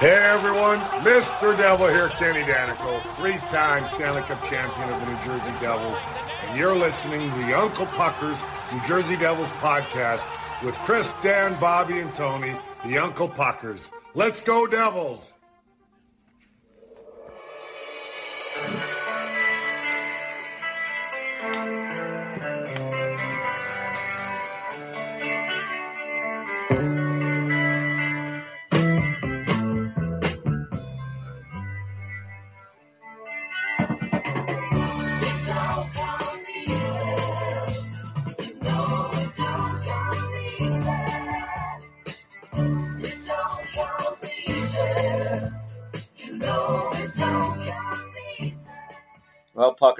[0.00, 1.56] Hey everyone, Mr.
[1.56, 5.98] Devil here, Kenny Daneyko, three-time Stanley Cup champion of the New Jersey Devils,
[6.42, 8.42] and you're listening to the Uncle Puckers
[8.72, 10.22] New Jersey Devils podcast
[10.64, 12.54] with Chris, Dan, Bobby, and Tony,
[12.84, 13.88] the Uncle Puckers.
[14.14, 15.32] Let's go Devils!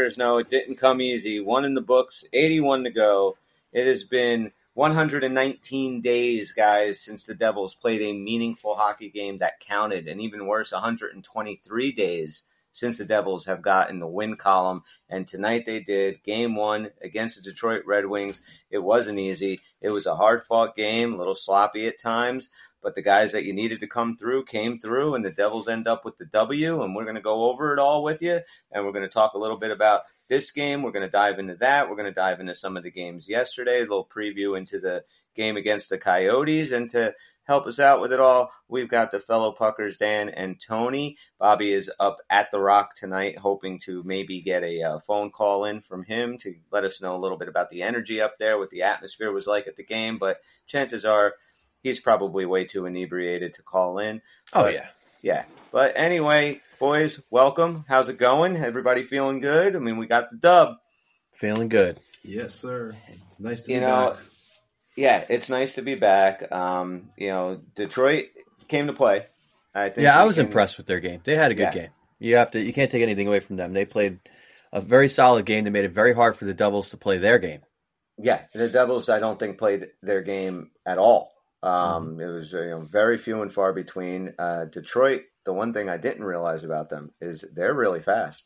[0.04, 1.40] Puckers, no, it didn't come easy.
[1.40, 3.38] One in the books, 81 to go.
[3.72, 9.60] It has been 119 days, guys, since the Devils played a meaningful hockey game that
[9.60, 14.82] counted, and even worse, 123 days since the Devils have gotten the win column.
[15.08, 18.40] And tonight they did game one against the Detroit Red Wings.
[18.68, 19.60] It wasn't easy.
[19.80, 22.50] It was a hard fought game, a little sloppy at times,
[22.84, 25.88] but the guys that you needed to come through came through, and the Devils end
[25.88, 26.82] up with the W.
[26.82, 29.32] And we're going to go over it all with you, and we're going to talk
[29.32, 30.82] a little bit about this game.
[30.82, 31.88] We're going to dive into that.
[31.88, 35.02] We're going to dive into some of the games yesterday, a little preview into the
[35.34, 39.20] game against the Coyotes, and to help us out with it all, we've got the
[39.20, 41.16] fellow Puckers, Dan and Tony.
[41.38, 45.64] Bobby is up at the Rock tonight, hoping to maybe get a uh, phone call
[45.64, 48.58] in from him to let us know a little bit about the energy up there,
[48.58, 50.18] what the atmosphere was like at the game.
[50.18, 51.34] But chances are
[51.84, 54.20] he's probably way too inebriated to call in.
[54.52, 54.86] Oh But, yeah.
[55.22, 55.44] yeah.
[55.70, 57.84] But anyway, boys, welcome.
[57.86, 58.56] How's it going?
[58.56, 59.76] Everybody feeling good?
[59.76, 60.76] I mean, we got the dub.
[61.36, 62.00] Feeling good.
[62.24, 62.96] Yes, sir.
[63.38, 64.22] Nice to You be know, back.
[64.96, 66.50] Yeah, it's nice to be back.
[66.52, 68.26] Um, you know, Detroit
[68.68, 69.26] came to play.
[69.74, 70.04] I think.
[70.04, 71.20] Yeah, I was can- impressed with their game.
[71.24, 71.72] They had a good Yeah.
[71.74, 71.90] game.
[72.20, 73.72] You have to you can't take anything away from them.
[73.74, 74.20] They played
[74.72, 75.64] a very solid game.
[75.64, 77.60] They made it very hard for the Devils to play their game.
[78.16, 79.08] Yeah, the Devils.
[79.08, 81.33] I don't think played their game at all.
[81.64, 82.20] Um, Mm-hmm.
[82.20, 84.34] It was you know very few and far between.
[84.38, 85.22] Uh, Detroit.
[85.44, 88.44] The one thing I didn't realize about them is they're really fast.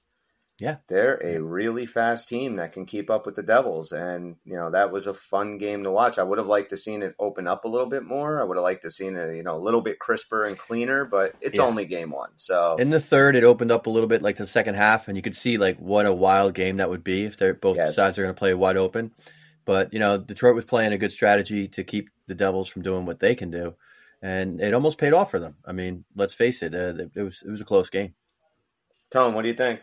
[0.61, 0.79] Yeah.
[0.89, 4.71] they're a really fast team that can keep up with the Devils, and you know
[4.73, 6.19] that was a fun game to watch.
[6.19, 8.41] I would have liked to seen it open up a little bit more.
[8.41, 11.05] I would have liked to seen it, you know, a little bit crisper and cleaner.
[11.05, 11.65] But it's Yeah.
[11.65, 14.49] only game one, so In the third, it opened up a little bit, like the
[14.49, 17.37] second half, and you could see like what a wild game that would be if
[17.37, 17.95] they're both Yes.
[17.95, 19.13] sides are going to play wide open.
[19.69, 23.05] But you know, Detroit was playing a good strategy to keep the Devils from doing
[23.05, 23.75] what they can do,
[24.23, 25.57] and it almost paid off for them.
[25.67, 28.15] I mean, let's face it, uh, it was it was a close game.
[29.11, 29.81] Tom, what do you think?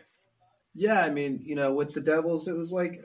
[0.74, 3.00] Yeah, I mean, you know, with the Devils, it was like,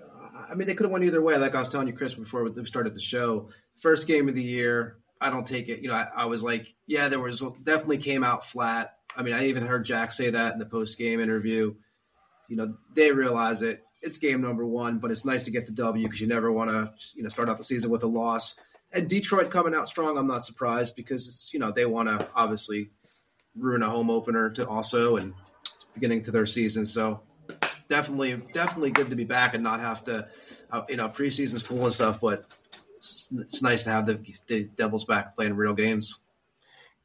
[0.50, 1.38] I mean, they could have won either way.
[1.38, 3.50] Like I was telling you, Chris, before we started the show,
[3.80, 5.82] first game of the year, I don't take it.
[5.82, 8.96] You know, I, I was like, yeah, there was definitely came out flat.
[9.16, 11.76] I mean, I even heard Jack say that in the post game interview.
[12.50, 13.86] You know, they realize it.
[14.02, 16.70] It's game number one, but it's nice to get the W because you never want
[16.72, 18.56] to, you know, start out the season with a loss.
[18.92, 22.28] And Detroit coming out strong, I'm not surprised because it's, you know, they want to
[22.36, 22.90] obviously
[23.56, 25.34] ruin a home opener to also and
[25.94, 26.86] beginning to their season.
[26.86, 27.22] So
[27.88, 30.28] definitely, definitely good to be back and not have to,
[30.72, 32.46] uh, you know, preseason's cool and stuff, but
[32.98, 36.18] it's, it's nice to have the, the Devils back playing real games.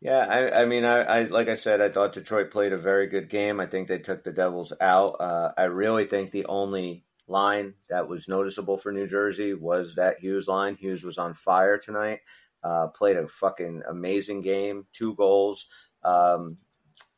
[0.00, 3.06] Yeah, I, I mean, I, I like I said, I thought Detroit played a very
[3.06, 3.60] good game.
[3.60, 5.16] I think they took the Devils out.
[5.20, 10.20] Uh, I really think the only line that was noticeable for New Jersey was that
[10.20, 10.76] Hughes line.
[10.76, 12.20] Hughes was on fire tonight.
[12.62, 15.66] Uh, played a fucking amazing game, two goals.
[16.04, 16.58] Um,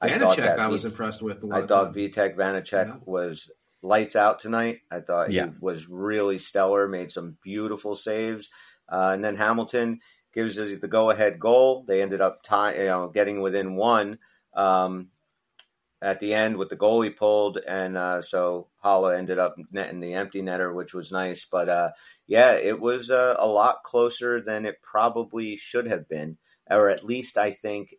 [0.00, 1.42] thought Vanecek, that I was Vi- impressed with.
[1.44, 1.94] A I thought.
[1.94, 2.96] Vitek Vanecek Yeah.
[3.04, 3.50] was
[3.82, 4.80] lights out tonight.
[4.90, 5.46] I thought Yeah.
[5.46, 8.48] he was really stellar, made some beautiful saves.
[8.90, 10.00] Uh, and then Hamilton
[10.34, 11.84] gives us the go ahead goal.
[11.86, 14.18] They ended up tie, you know, getting within one
[14.54, 15.08] um,
[16.00, 17.58] at the end with the goal he pulled.
[17.58, 21.46] And uh, so Haula ended up netting the empty netter, which was nice.
[21.50, 21.90] But uh,
[22.26, 26.36] yeah, it was uh, a lot closer than it probably should have been.
[26.70, 27.94] Or at least I think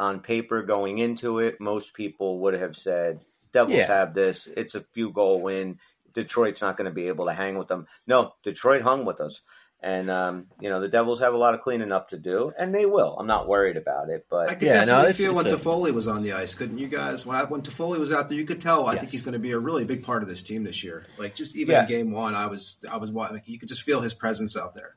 [0.00, 3.20] on paper going into it, most people would have said,
[3.52, 3.86] Devils Yeah.
[3.86, 4.48] have this.
[4.48, 5.78] It's a few goal win.
[6.12, 7.86] Detroit's not going to be able to hang with them.
[8.06, 9.42] No, Detroit hung with us.
[9.84, 12.74] And, um, you know, the Devils have a lot of cleaning up to do, and
[12.74, 13.14] they will.
[13.18, 14.24] I'm not worried about it.
[14.30, 16.32] But I could Yeah, no, definitely it's- feel when it's a- Toffoli was on the
[16.32, 17.26] ice, couldn't you guys?
[17.26, 18.86] When, I, when Toffoli was out there, you could tell.
[18.86, 19.00] I Yes.
[19.00, 21.04] think he's going to be a really big part of this team this year.
[21.18, 21.82] Like just even Yeah.
[21.82, 24.56] in game one, I was I was wa- like, you could just feel his presence
[24.56, 24.96] out there.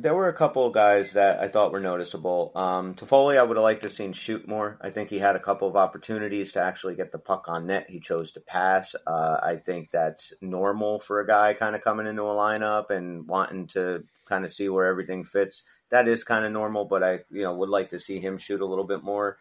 [0.00, 2.52] There were a couple of guys that I thought were noticeable.
[2.54, 4.78] Um, Toffoli, I would have liked to have seen shoot more.
[4.80, 7.90] I think he had a couple of opportunities to actually get the puck on net.
[7.90, 8.94] He chose to pass.
[9.06, 13.26] Uh, I think that's normal for a guy kind of coming into a lineup and
[13.28, 15.64] wanting to kind of see where everything fits.
[15.90, 18.60] That is kind of normal, but I you know would like to see him shoot
[18.60, 19.36] a little bit more.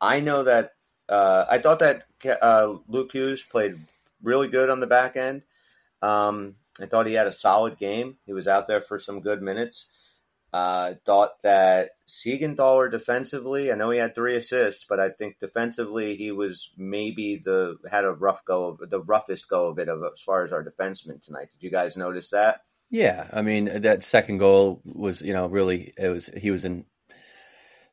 [0.00, 0.74] I know that
[1.08, 2.06] uh, I thought that
[2.40, 3.78] uh, Luke Hughes played
[4.22, 5.42] really good on the back end.
[6.02, 8.18] Um, I thought he had a solid game.
[8.26, 9.86] He was out there for some good minutes.
[10.54, 16.14] Uh, thought that Siegenthaler defensively, I know he had three assists, but I think defensively
[16.14, 20.00] he was maybe the had a rough go of the roughest go of it of
[20.04, 21.48] as far as our defensemen tonight.
[21.50, 22.60] Did you guys notice that?
[22.88, 26.84] Yeah, I mean that second goal was you know really it was he was in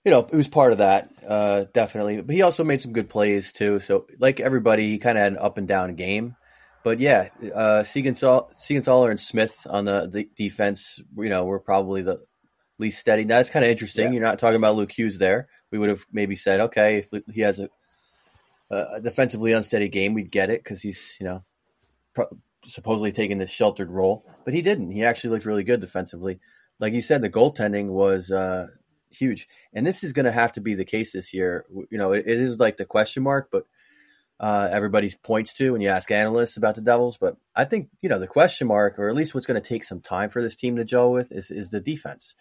[0.06, 3.10] you know it was part of that uh, definitely, but he also made some good
[3.10, 3.80] plays too.
[3.80, 6.36] So like everybody, he kind of had an up and down game.
[6.84, 12.20] But yeah, uh, Siegenthaler and Smith on the, the defense, you know, were probably the
[12.82, 13.24] least steady.
[13.24, 14.08] That's kind of interesting.
[14.08, 14.12] Yeah.
[14.12, 15.48] You're not talking about Luke Hughes there.
[15.72, 17.70] We would have maybe said, okay, if he has a,
[18.70, 21.44] a defensively unsteady game, we'd get it because he's, you know,
[22.14, 24.26] pro- supposedly taking this sheltered role.
[24.44, 24.92] But he didn't.
[24.92, 26.40] He actually looked really good defensively.
[26.80, 28.68] Like you said, the goaltending was uh,
[29.12, 29.48] huge.
[29.74, 31.66] And this is going to have to be the case this year.
[31.90, 33.66] You know, it, it is like the question mark, but
[34.40, 37.18] uh, everybody points to when you ask analysts about the Devils.
[37.18, 39.84] But I think, you know, the question mark, or at least what's going to take
[39.84, 42.34] some time for this team to gel with, is, is the defense.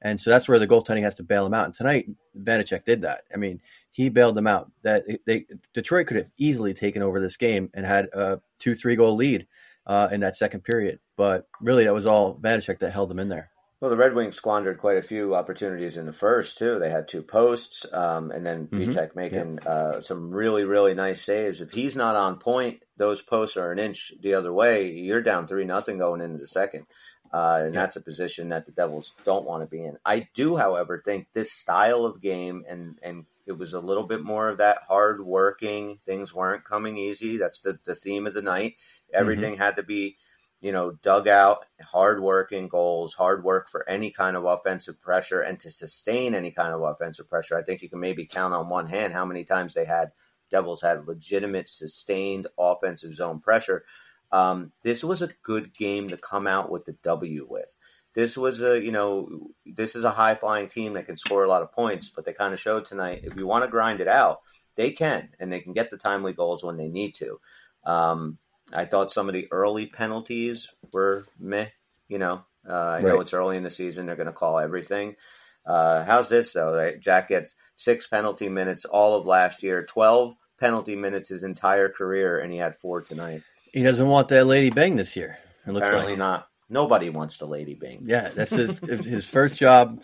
[0.00, 1.66] And so that's where the goaltending has to bail them out.
[1.66, 3.22] And tonight, Vanecek did that.
[3.32, 3.60] I mean,
[3.90, 4.70] he bailed them out.
[4.82, 8.96] That they Detroit could have easily taken over this game and had a two three
[8.96, 9.46] goal lead
[9.86, 11.00] uh, in that second period.
[11.16, 13.50] But really, that was all Vanecek that held them in there.
[13.80, 16.80] Well, the Red Wings squandered quite a few opportunities in the first too.
[16.80, 19.18] They had two posts, um, and then mm mm-hmm.
[19.18, 19.70] making yeah.
[19.70, 21.60] uh, some really, really nice saves.
[21.60, 24.90] If he's not on point, those posts are an inch the other way.
[24.90, 26.86] You're down three nothing going into the second.
[27.32, 27.80] Uh, and yeah.
[27.80, 29.98] that's a position that the Devils don't want to be in.
[30.04, 34.22] I do, however, think this style of game and and it was a little bit
[34.22, 35.98] more of that hard working.
[36.06, 37.36] Things weren't coming easy.
[37.38, 38.76] That's the the theme of the night.
[39.12, 39.62] Everything mm-hmm.
[39.62, 40.16] had to be,
[40.60, 45.40] you know, dug out, hard working goals, hard work for any kind of offensive pressure,
[45.40, 47.56] and to sustain any kind of offensive pressure.
[47.56, 50.12] I think you can maybe count on one hand how many times they had
[50.50, 53.84] Devils had legitimate sustained offensive zone pressure.
[54.30, 57.68] Um, this was a good game to come out with the W with.
[58.14, 61.48] This was a, you know, this is a high flying team that can score a
[61.48, 64.08] lot of points, but they kind of showed tonight if you want to grind it
[64.08, 64.40] out,
[64.76, 67.40] they can, and they can get the timely goals when they need to.
[67.84, 68.38] Um,
[68.72, 71.68] I thought some of the early penalties were meh,
[72.08, 72.44] you know.
[72.68, 73.04] Uh, I right.
[73.04, 75.16] know it's early in the season; they're going to call everything.
[75.64, 76.76] Uh, how's this though?
[76.76, 77.00] Right?
[77.00, 82.40] Jack gets six penalty minutes all of last year, twelve penalty minutes his entire career,
[82.40, 83.42] and he had four tonight.
[83.78, 85.38] He doesn't want that lady bang this year.
[85.64, 86.18] It looks Apparently like.
[86.18, 86.48] not.
[86.68, 88.02] Nobody wants the lady bang.
[88.02, 90.02] Yeah, that's his his first job.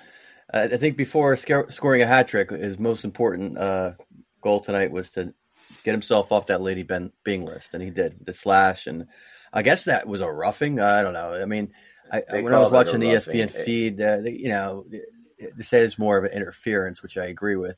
[0.52, 3.92] Uh, I think before sc- scoring a hat trick, his most important uh,
[4.40, 5.34] goal tonight was to
[5.82, 8.86] get himself off that lady ben- Byng list, and he did the slash.
[8.86, 9.08] And
[9.52, 10.78] I guess that was a roughing.
[10.78, 11.34] I don't know.
[11.34, 11.72] I mean,
[12.12, 15.98] I, when I was watching the ESPN feed, uh, they, you know, they say it's
[15.98, 17.76] more of an interference, which I agree with.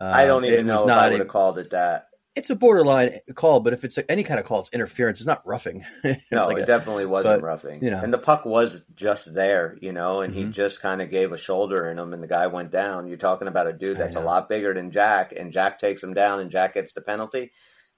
[0.00, 3.60] I don't even know if I would have called it that it's a borderline call,
[3.60, 5.20] but if it's any kind of call, it's interference.
[5.20, 5.84] It's not roughing.
[6.04, 7.82] it's no, like it a, definitely wasn't but, roughing.
[7.82, 10.46] You know, and the puck was just there, you know, and mm-hmm.
[10.46, 13.06] he just kind of gave a shoulder in him, and the guy went down.
[13.06, 16.14] You're talking about a dude that's a lot bigger than Jack, and Jack takes him
[16.14, 17.52] down, and Jack gets the penalty.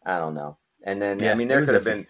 [0.04, 0.58] I don't know.
[0.82, 2.06] And then yeah, I mean, there could have been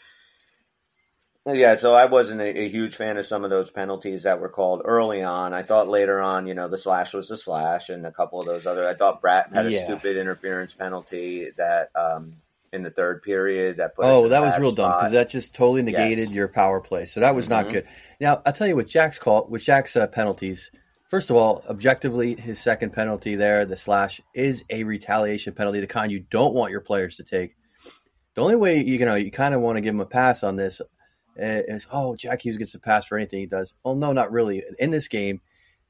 [1.54, 4.48] yeah, so I wasn't a, a, huge fan of some of those penalties that were
[4.48, 5.54] called early on.
[5.54, 8.46] I thought later on, you know, the slash was the slash, and a couple of
[8.46, 8.86] those other.
[8.86, 9.84] I thought Bratt had a yeah.
[9.84, 12.34] stupid interference penalty that um,
[12.72, 14.04] in the third period that put.
[14.04, 14.90] Oh, that was real spot.
[14.90, 16.30] dumb because that just totally negated yes.
[16.30, 17.06] your power play.
[17.06, 17.64] So that was mm-hmm.
[17.64, 17.86] not good.
[18.20, 20.70] Now I'll tell you what Jack's call with Jack's uh, penalties.
[21.08, 25.86] First of all, objectively, his second penalty there, the slash, is a retaliation penalty, the
[25.86, 27.54] kind you don't want your players to take.
[28.34, 30.42] The only way you, you know you kind of want to give him a pass
[30.42, 30.82] on this
[31.38, 33.74] Eh, is oh Jack Hughes gets a pass for anything he does.
[33.84, 34.62] Well, no, not really.
[34.78, 35.40] In this game,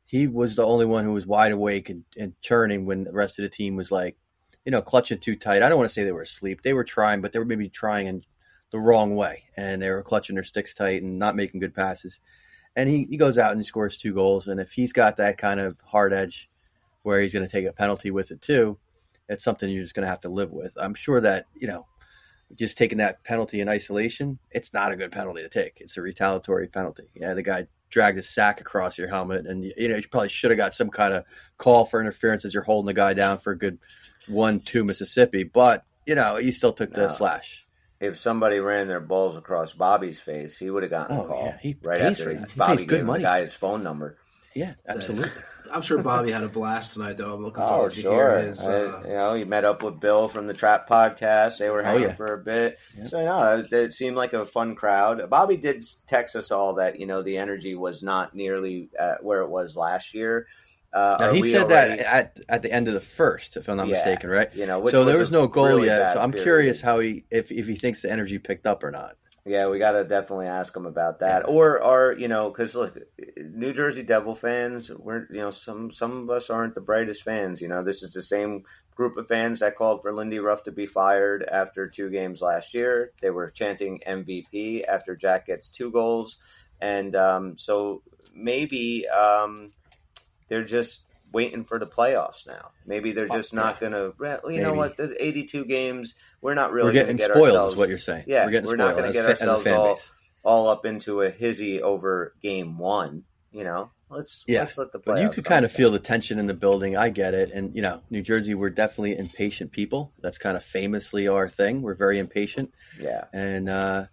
[0.04, 3.38] he was the only one who was wide awake and, and churning when the rest
[3.38, 4.16] of the team was like,
[4.64, 5.62] you know, clutching too tight.
[5.62, 6.62] I don't want to say they were asleep.
[6.62, 8.22] They were trying, but they were maybe trying in
[8.70, 12.20] the wrong way, and they were clutching their sticks tight and not making good passes.
[12.74, 14.48] And he, he goes out and scores two goals.
[14.48, 16.50] And if he's got that kind of hard edge
[17.02, 18.78] where he's going to take a penalty with it too,
[19.28, 20.74] it's something you're just going to have to live with.
[20.76, 21.86] I'm sure that you know
[22.54, 25.78] just taking that penalty in isolation, it's not a good penalty to take.
[25.80, 27.04] It's a retaliatory penalty.
[27.14, 30.50] Yeah, the guy dragged a sack across your helmet, and you know you probably should
[30.50, 31.24] have got some kind of
[31.58, 33.78] call for interference as you're holding the guy down for a good
[34.28, 35.44] one, two Mississippi.
[35.44, 37.12] But you know you still took the no.
[37.12, 37.64] slash.
[37.98, 41.44] If somebody ran their balls across Bobby's face, he would have gotten oh, a call
[41.46, 41.58] yeah.
[41.62, 44.18] he right after Bobby gave the guy his phone number.
[44.56, 45.30] Yeah, absolutely.
[45.72, 47.34] I'm sure Bobby had a blast tonight, though.
[47.34, 48.12] I'm looking Oh, forward to sure.
[48.14, 48.64] hearing his.
[48.64, 51.58] I- Uh, you know, he met up with Bill from the Trap Podcast.
[51.58, 52.14] They were hanging yeah.
[52.14, 52.78] for a bit.
[52.96, 53.06] Yeah.
[53.06, 55.28] So, no, it, it seemed like a fun crowd.
[55.28, 59.40] Bobby did text us all that, you know, the energy was not nearly uh, where
[59.42, 60.46] it was last year.
[60.92, 63.76] Uh, Now, he said already- that at at the end of the first, if I'm
[63.76, 63.94] not Yeah.
[63.96, 64.54] mistaken, right?
[64.54, 66.12] you know, which So there was no goal really yet.
[66.12, 66.44] So I'm period.
[66.44, 69.16] curious how he if if he thinks the energy picked up or not.
[69.46, 71.48] Yeah, we got to definitely ask them about that.
[71.48, 72.98] Or, are you know, because look,
[73.36, 77.60] New Jersey Devil fans, we're you know some some of us aren't the brightest fans.
[77.60, 78.64] You know, this is the same
[78.96, 82.74] group of fans that called for Lindy Ruff to be fired after two games last
[82.74, 83.12] year.
[83.22, 86.38] They were chanting MVP after Jack gets two goals,
[86.80, 88.02] and um, so
[88.34, 89.70] maybe um,
[90.48, 91.05] they're just
[91.36, 92.70] waiting for the playoffs now.
[92.86, 94.14] Maybe they're just not going to.
[94.18, 94.96] Well, you know what?
[94.96, 98.24] The 82 games, we're not really We're getting get spoiled, ourselves, is what you're saying.
[98.26, 100.00] yeah, we're getting we're not going to get fa- ourselves all,
[100.42, 103.24] all up into a hizzy over game one.
[103.52, 106.38] You know, let's Yeah, let's let the But you could kind of feel the tension
[106.38, 106.96] in the building.
[106.96, 110.12] I get it, and you know, New Jersey, we're definitely impatient people.
[110.22, 111.82] That's kind of famously our thing.
[111.82, 113.24] We're very impatient, yeah.
[113.34, 114.06] and uh,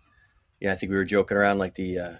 [0.59, 2.13] yeah, I think we were joking around like the uh,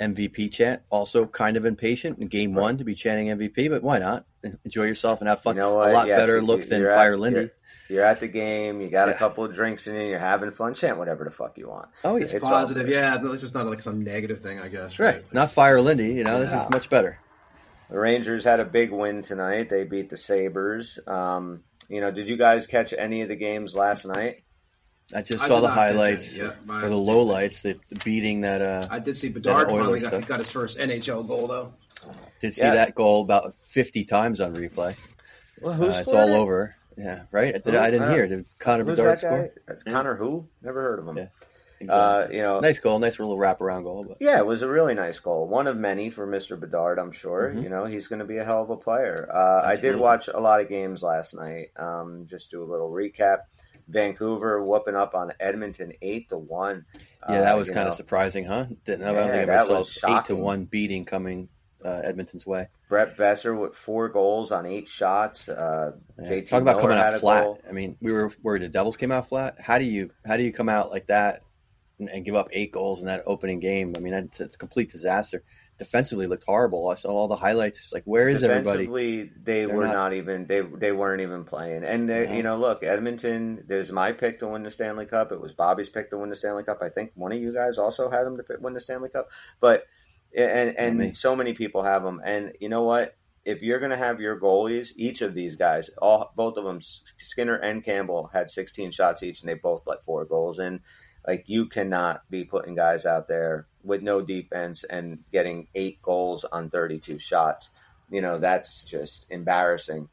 [0.00, 0.82] MVP chant.
[0.90, 4.24] Also, kind of impatient in Game One to be chanting MVP, but why not
[4.64, 5.56] enjoy yourself and have fun?
[5.56, 5.82] You know?
[5.82, 7.40] A lot Yes, better you- look than at- Fire Lindy.
[7.40, 7.50] You're,
[7.98, 8.80] you're at the game.
[8.80, 10.02] You got a couple of drinks in you.
[10.08, 10.74] You're having fun.
[10.74, 11.88] Chant whatever the fuck you want.
[12.04, 13.18] Oh yeah, it's, It's positive, yeah.
[13.20, 14.98] No, this is not like some negative thing, I guess.
[14.98, 15.16] right.
[15.16, 15.34] Right.
[15.34, 16.14] Not Fire Lindy.
[16.14, 17.18] You know, this is much better.
[17.90, 19.68] The Rangers had a big win tonight.
[19.68, 21.00] They beat the Sabres.
[21.08, 24.44] Um, you know, did you guys catch any of the games last night?
[25.14, 26.36] I just I saw the highlights.
[26.38, 30.00] Yeah, or the was- lowlights, the, the beating that uh, I did see Bedard finally
[30.00, 31.74] got, got his first NHL goal, though.
[32.40, 32.74] did see Yeah.
[32.74, 34.94] that goal about fifty times on replay.
[35.60, 36.74] Well, Uh, it's all over.
[36.96, 37.54] Yeah, right.
[37.54, 37.78] I, did, Who?
[37.78, 38.26] I didn't Uh, hear.
[38.28, 39.28] Did Connor Who's Bedard that guy?
[39.28, 39.52] score?
[39.66, 40.46] That's Connor who?
[40.62, 41.16] Never heard of him.
[41.16, 41.28] Yeah.
[41.88, 44.04] Uh, you know, nice goal, nice little wraparound goal.
[44.06, 45.48] But Yeah, it was a really nice goal.
[45.48, 46.60] One of many for Mr.
[46.60, 47.52] Bedard, I'm sure.
[47.56, 47.62] Mhm.
[47.62, 49.30] You know, he's going to be a hell of a player.
[49.32, 51.68] Uh, I did watch a lot of games last night.
[51.78, 53.38] Um, just do a little recap.
[53.90, 56.84] Vancouver whooping up on Edmonton eight to one.
[57.28, 58.66] yeah, that Uh, was you kind know, of surprising, huh?
[58.84, 61.48] Didn't I don't Yeah, think that I saw eight to one beating coming
[61.84, 62.68] uh, Edmonton's way.
[62.88, 65.48] Brett Boeser with four goals on eight shots.
[65.48, 66.40] Uh, Yeah.
[66.42, 67.44] Talk about Miller coming out flat.
[67.44, 67.60] goal.
[67.68, 69.56] I mean, we were worried the Devils came out flat.
[69.60, 71.42] How do you how do you come out like that
[71.98, 73.94] and, and give up eight goals in that opening game?
[73.96, 75.42] I mean, that's it's a complete disaster.
[75.80, 76.90] Defensively looked horrible.
[76.90, 77.90] I saw all the highlights.
[77.90, 78.84] Like, where is everybody?
[78.86, 81.84] Defensively, they They're were not- not, even they they weren't even playing.
[81.84, 82.32] And uh, they, No.
[82.34, 83.64] you know, look, Edmonton.
[83.66, 85.32] There's my pick to win the Stanley Cup.
[85.32, 86.82] It was Bobby's pick to win the Stanley Cup.
[86.82, 89.30] I think one of you guys also had him to win the Stanley Cup.
[89.58, 89.84] But
[90.36, 92.20] and Not and so many people have them.
[92.22, 93.16] And you know what?
[93.46, 96.80] If you're going to have your goalies, each of these guys, all both of them,
[96.82, 100.80] Skinner and Campbell, had 16 shots each, and they both let four goals in.
[101.26, 106.44] Like you cannot be putting guys out there with no defense and getting eight goals
[106.44, 107.70] on 32 shots.
[108.10, 110.08] You know that's just embarrassing.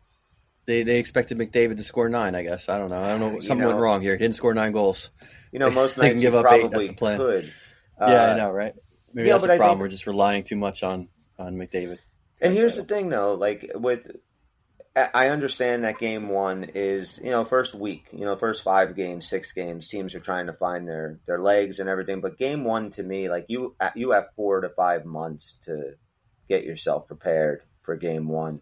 [0.65, 2.35] They they expected McDavid to score nine.
[2.35, 3.01] I guess I don't know.
[3.03, 3.31] I don't know.
[3.35, 4.13] You Something know- went wrong here.
[4.13, 5.09] He didn't score nine goals.
[5.51, 7.17] You know most They can give you up eight, that's the plan.
[7.17, 7.53] could.
[7.99, 8.73] yeah, Uh, I know, right?
[9.13, 9.69] Maybe yeah, that's the problem.
[9.69, 11.07] think- We're just relying too much on
[11.39, 11.97] on McDavid.
[12.39, 14.11] And here's the thing, though, like with,
[15.13, 19.27] I understand that game one is you know first week, you know first five games,
[19.29, 22.21] six games, teams are trying to find their their legs and everything.
[22.21, 25.93] But game one to me, like you uh, you have four to five months to
[26.49, 28.61] get yourself prepared for game one.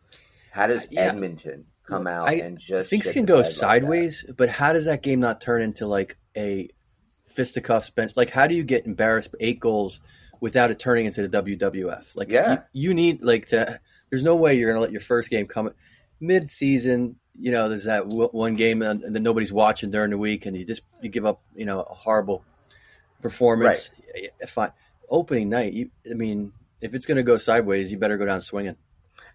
[0.51, 1.11] How does Yeah.
[1.11, 4.85] Edmonton come out I- and just Things can go bed like sideways, but how does
[4.85, 6.69] that game not turn into like a
[7.27, 8.13] fisticuffs bench?
[8.15, 10.01] Like, how do you get embarrassed eight goals
[10.41, 12.15] without it turning into the WWF?
[12.15, 12.63] Like, Yeah.
[12.73, 13.79] you, you need like to.
[14.09, 15.71] There's no way you're going to let your first game come
[16.19, 17.15] mid-season.
[17.37, 20.55] You know, there's that w- one game and that nobody's watching during the week, and
[20.55, 22.43] you just you give up, you know, a horrible
[23.21, 23.91] performance.
[24.15, 24.71] Yeah, Fine.
[25.09, 28.41] Opening night, you, I mean, if it's going to go sideways, you better go down
[28.41, 28.75] swinging.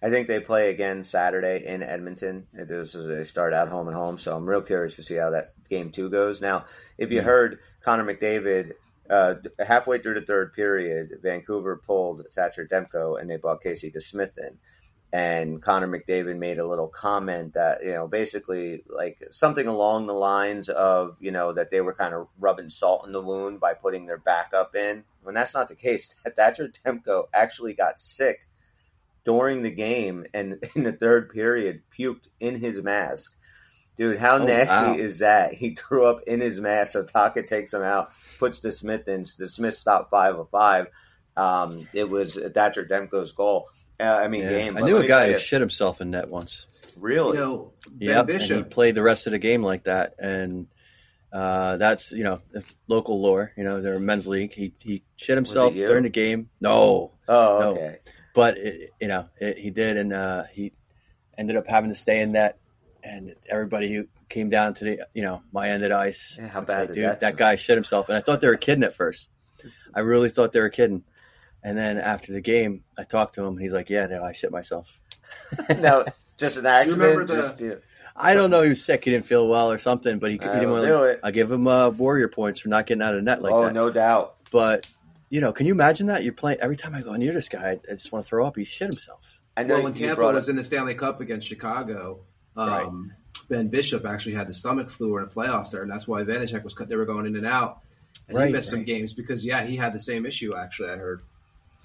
[0.03, 2.47] I think they play again Saturday in Edmonton.
[2.53, 5.31] This is they start out home and home, so I'm real curious to see how
[5.31, 6.41] that game two goes.
[6.41, 6.65] Now,
[6.99, 7.25] if you Mhm.
[7.25, 8.73] heard Connor McDavid
[9.09, 14.39] uh, halfway through the third period, Vancouver pulled Thatcher Demko and they brought Casey DeSmith
[14.39, 14.57] in.
[15.13, 20.15] And Connor McDavid made a little comment that, you know, basically like something along the
[20.15, 23.75] lines of, you know, that they were kind of rubbing salt in the wound by
[23.75, 25.03] putting their backup in.
[25.25, 28.47] When that's not the case, Thatcher Demko actually got sick
[29.25, 33.37] during the game and in the third period puked in his mask.
[33.97, 34.95] Dude, how Oh, nasty wow.
[34.95, 35.55] is that?
[35.61, 39.23] He threw up in his mask, so Taka takes him out, puts DeSmith in.
[39.25, 40.87] DeSmith stopped five of five.
[41.37, 43.69] Um, it was Thatcher Demko's goal.
[44.01, 44.51] Uh, I mean, Yeah.
[44.51, 44.77] game.
[44.77, 46.67] I knew a guy who you, shit himself in net once.
[46.97, 47.39] really.
[47.39, 50.67] You know, Ben Yep, and he played the rest of the game like that, and
[51.33, 52.41] uh, that's you know
[52.89, 53.53] local lore.
[53.57, 54.53] You know, they're a men's league.
[54.53, 55.87] He he shit himself you?
[55.87, 56.49] during the game.
[56.61, 57.71] No, oh, no.
[57.73, 57.99] okay.
[58.35, 60.73] but it, you know it, he did, and uh, he
[61.39, 62.59] ended up having to stay in net.
[63.03, 66.49] And everybody who came down to the you know my end of the ice, Yeah,
[66.49, 68.57] how bad like, did dude, that that guy shit himself, and I thought they were
[68.57, 69.29] kidding at first.
[69.95, 71.05] I really thought they were kidding.
[71.63, 73.55] And then after the game, I talked to him.
[73.55, 74.99] and He's like, "Yeah, no, I shit myself."
[75.79, 76.05] no,
[76.39, 77.01] just an accident.
[77.03, 77.79] remember the- just, you know,
[78.17, 78.63] I don't know.
[78.63, 79.05] He was sick.
[79.05, 81.03] He didn't feel well or something, but he, he didn't That'll want do to.
[81.05, 81.21] it.
[81.23, 83.57] I give him uh, warrior points for not getting out of net like that.
[83.57, 83.75] oh, that.
[83.75, 84.35] no doubt.
[84.51, 84.87] But
[85.29, 87.73] you know, can you imagine that you're playing every time I go near this guy,
[87.89, 88.57] I just want to throw up.
[88.57, 89.39] He shit himself.
[89.57, 92.21] I know Well, when you Tampa brought was up, in the Stanley Cup against Chicago,
[92.57, 93.49] um, Right.
[93.49, 96.63] Ben Bishop actually had the stomach flu in the playoffs there, and that's why Vanacek
[96.65, 96.89] was cut.
[96.89, 97.81] They were going in and out,
[98.29, 98.87] and Right, he missed some right.
[98.87, 100.57] games because yeah, he had the same issue.
[100.57, 101.23] Actually, I heard.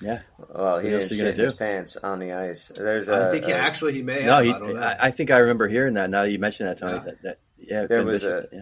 [0.01, 0.21] Yeah.
[0.53, 1.57] well, he What didn't gonna shit his do?
[1.57, 2.71] pants on the ice.
[2.75, 4.25] There's a, I think he a- actually he may.
[4.25, 4.51] No, have, he.
[4.53, 4.81] I don't know.
[4.81, 6.09] I, I think I remember hearing that.
[6.09, 6.95] Now that you mentioned that, Tony.
[6.97, 7.03] Yeah.
[7.03, 8.61] That, that yeah, There was Bishop, a- yeah.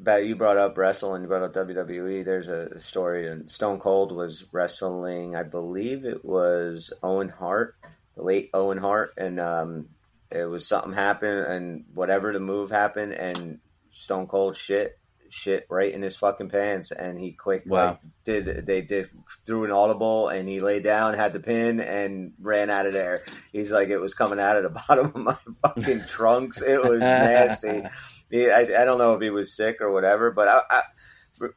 [0.00, 2.24] But you brought up wrestling, you brought up WWE.
[2.24, 5.34] There's a story, and Stone Cold was wrestling.
[5.34, 7.74] I believe it was Owen Hart,
[8.14, 9.88] the late Owen Hart, and um,
[10.30, 13.58] it was something happened, and whatever the move happened, and
[13.90, 14.97] Stone Cold shit,
[15.30, 17.86] shit right in his fucking pants, and he quick Wow.
[17.86, 19.08] like did they did
[19.46, 23.24] threw an audible, and he laid down, had the pin, and ran out of there.
[23.52, 26.60] He's like, it was coming out of the bottom of my fucking trunks.
[26.60, 27.82] It was nasty.
[28.30, 30.82] Yeah, I, I don't know if he was sick or whatever, but I, I,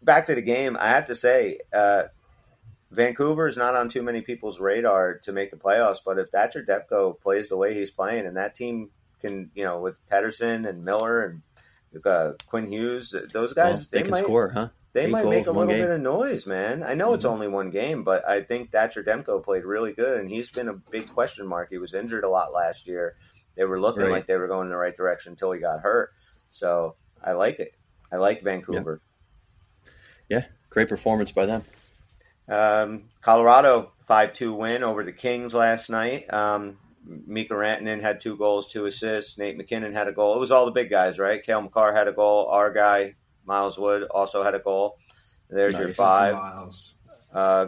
[0.02, 2.04] back to the game, I have to say, uh,
[2.92, 6.00] Vancouver is not on too many people's radar to make the playoffs.
[6.06, 8.90] But if Thatcher Demko plays the way he's playing, and that team
[9.22, 11.42] can, you know, with Pettersson and Miller and
[12.06, 14.70] uh, Quinn Hughes, those guys, Well, they, they, can might score, huh?
[14.94, 15.82] they Eight might goals make a little game.
[15.82, 16.84] bit of noise, man.
[16.84, 17.30] I know it's Mhm.
[17.32, 20.74] only one game, but I think Thatcher Demko played really good, and he's been a
[20.74, 21.70] big question mark.
[21.70, 23.16] He was injured a lot last year.
[23.56, 24.12] They were looking Right.
[24.12, 26.12] like they were going in the right direction until he got hurt.
[26.50, 27.74] So I like it.
[28.12, 29.02] I like Vancouver.
[30.30, 30.46] Yeah.
[30.70, 31.64] Great performance by them.
[32.48, 36.32] Um, Colorado five two win over the Kings last night.
[36.34, 39.38] Um, Mika Rantanen had two goals, two assists.
[39.38, 40.36] Nate MacKinnon had a goal.
[40.36, 41.44] It was all the big guys, right?
[41.44, 42.48] Cale Makar had a goal.
[42.48, 43.16] Our guy
[43.46, 44.98] Miles Wood also had a goal.
[45.50, 46.36] There's your five.
[46.36, 46.94] Miles.
[47.34, 47.66] Uh,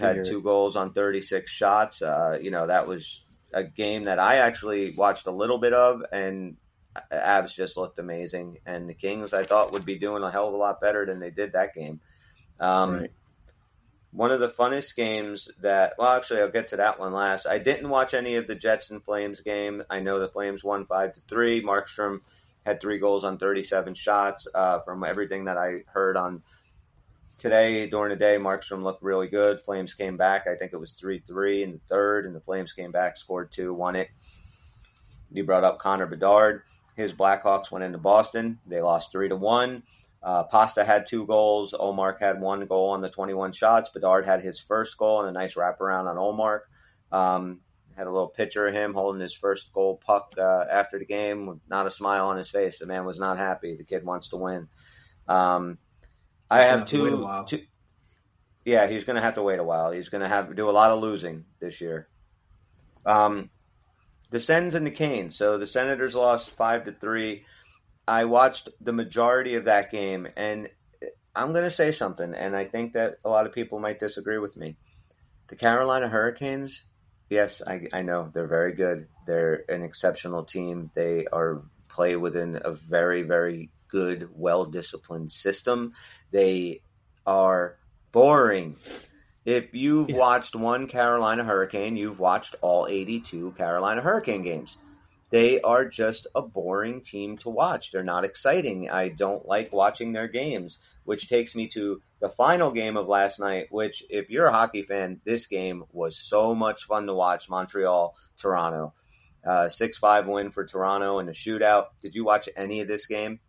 [0.00, 2.02] to had two goals on 36 shots.
[2.02, 6.02] Uh, you know, that was a game that I actually watched a little bit of,
[6.12, 6.56] and
[7.12, 8.58] Avs just looked amazing.
[8.66, 11.20] And the Kings, I thought, would be doing a hell of a lot better than
[11.20, 12.00] they did that game.
[12.58, 13.10] Um, Right.
[14.12, 17.46] One of the funnest games that, well, actually, I'll get to that one last.
[17.46, 19.84] I didn't watch any of the Jets and Flames game.
[19.88, 21.62] I know the Flames won 5 to 3.
[21.62, 22.20] Markstrom
[22.66, 24.48] had three goals on 37 shots.
[24.52, 26.42] Uh, from everything that I heard on
[27.38, 29.60] today during the day, Markstrom looked really good.
[29.62, 30.46] Flames came back.
[30.48, 33.52] I think it was 3 3 in the third, and the Flames came back, scored
[33.52, 34.08] two, won it.
[35.32, 36.62] You brought up Connor Bedard.
[36.96, 38.58] His Blackhawks went into Boston.
[38.66, 39.82] They lost 3 to 1.
[40.22, 41.72] Uh, Pasta had two goals.
[41.72, 43.90] Ullmark had one goal on the 21 shots.
[43.90, 46.60] Bedard had his first goal and a nice wraparound on Ullmark.
[47.10, 47.60] Um,
[47.96, 51.46] had a little picture of him holding his first goal puck uh, after the game
[51.46, 52.78] with not a smile on his face.
[52.78, 53.76] The man was not happy.
[53.76, 54.68] The kid wants to win.
[55.28, 55.78] Um,
[56.50, 57.64] I have have to wait a two, two.
[58.64, 59.90] Yeah, he's going to have to wait a while.
[59.90, 62.08] He's going to have to do a lot of losing this year.
[63.06, 63.50] Um,
[64.30, 65.36] the Sens and the Canes.
[65.36, 67.44] So the Senators lost five to three.
[68.10, 70.68] I watched the majority of that game, and
[71.32, 74.38] I'm going to say something, and I think that a lot of people might disagree
[74.38, 74.76] with me.
[75.46, 76.82] The Carolina Hurricanes,
[77.28, 79.06] yes, I, I know they're very good.
[79.28, 80.90] They're an exceptional team.
[80.94, 85.92] They are play within a very, very good, well disciplined system.
[86.32, 86.82] They
[87.24, 87.76] are
[88.10, 88.74] boring.
[89.44, 90.16] If you've Yeah.
[90.16, 94.76] watched one Carolina Hurricane, you've watched all 82 Carolina Hurricane games.
[95.30, 97.92] They are just a boring team to watch.
[97.92, 98.90] They're not exciting.
[98.90, 103.38] I don't like watching their games, which takes me to the final game of last
[103.38, 107.48] night, which, if you're a hockey fan, this game was so much fun to watch
[107.48, 108.92] Montreal, Toronto.
[109.46, 111.86] Uh, 6 5 win for Toronto in a shootout.
[112.02, 113.40] Did you watch any of this game?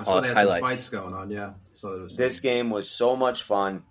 [0.00, 0.60] I saw Oh, they had highlights.
[0.60, 1.30] some fights going on.
[1.30, 3.84] Yeah, so it was This game was so much fun.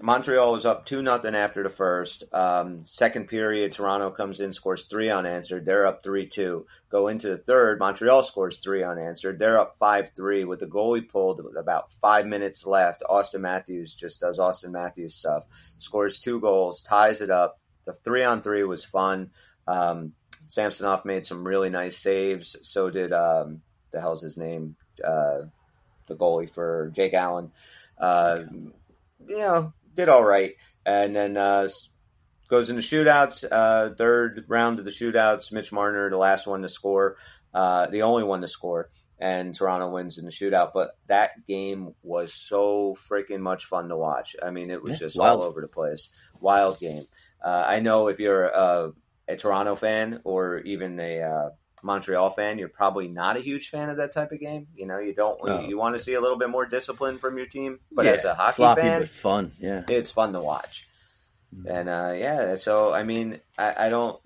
[0.00, 2.22] Montreal was up two nothing after the first.
[2.32, 5.66] Um, second period, Toronto comes in, scores three unanswered.
[5.66, 6.66] They're up three two.
[6.88, 9.38] Go into the third, Montreal scores three unanswered.
[9.38, 13.02] They're up five three with the goalie pulled with about five minutes left.
[13.10, 15.44] Auston Matthews just does Auston Matthews stuff.
[15.78, 17.58] Scores two goals, ties it up.
[17.84, 19.30] The three on three was fun.
[19.66, 20.12] Um,
[20.46, 22.56] Samsonov made some really nice saves.
[22.62, 24.76] So did um, the hell's his name?
[25.04, 25.42] Uh,
[26.06, 27.50] the goalie for Jake Allen.
[27.98, 28.44] Uh,
[29.26, 30.52] you know, did all right.
[30.86, 31.68] And then uh,
[32.48, 33.44] goes into shootouts.
[33.50, 37.16] Uh, third round of the shootouts, Mitch Marner, the last one to score,
[37.52, 40.70] uh, the only one to score, and Toronto wins in the shootout.
[40.72, 44.36] But that game was so freaking much fun to watch.
[44.42, 45.40] I mean, it was Yeah, just wild.
[45.40, 46.10] all over the place.
[46.40, 47.04] Wild game.
[47.44, 48.92] Uh, I know if you're a,
[49.26, 51.48] a Toronto fan or even a uh,
[51.82, 54.68] Montreal fan, you're probably not a huge fan of that type of game.
[54.74, 55.60] You know, you don't No.
[55.60, 57.80] you, want to see a little bit more discipline from your team.
[57.90, 59.52] But Yeah, as a hockey sloppy fan, but fun.
[59.58, 59.84] Yeah.
[59.88, 60.86] it's fun to watch.
[61.54, 61.68] Mm-hmm.
[61.68, 64.20] And uh, yeah, so I mean, I, I don't.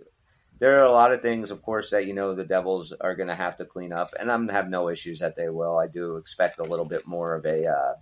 [0.59, 3.29] There are a lot of things, of course, that you know the Devils are going
[3.29, 5.77] to have to clean up, and I'm have no issues that they will.
[5.79, 7.95] I do expect a little bit more of a uh,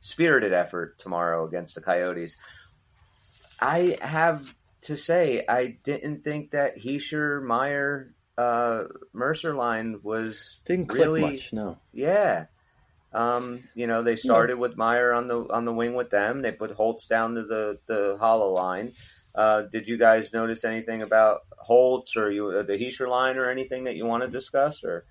[0.00, 2.36] spirited effort tomorrow against the Coyotes.
[3.60, 10.86] I have to say, I didn't think that Hischier, Meier, uh, Mercer line was Didn't
[10.86, 11.52] click really much.
[11.52, 11.78] No.
[11.92, 12.46] yeah.
[13.12, 16.42] Um, you know, they started with Meier on the on the wing with them.
[16.42, 18.92] They put Holtz down to the the Haula line.
[19.36, 23.50] Uh, did you guys notice anything about Holtz or you uh, the Hischier line or
[23.50, 24.82] anything that you want to discuss?
[24.82, 25.04] Or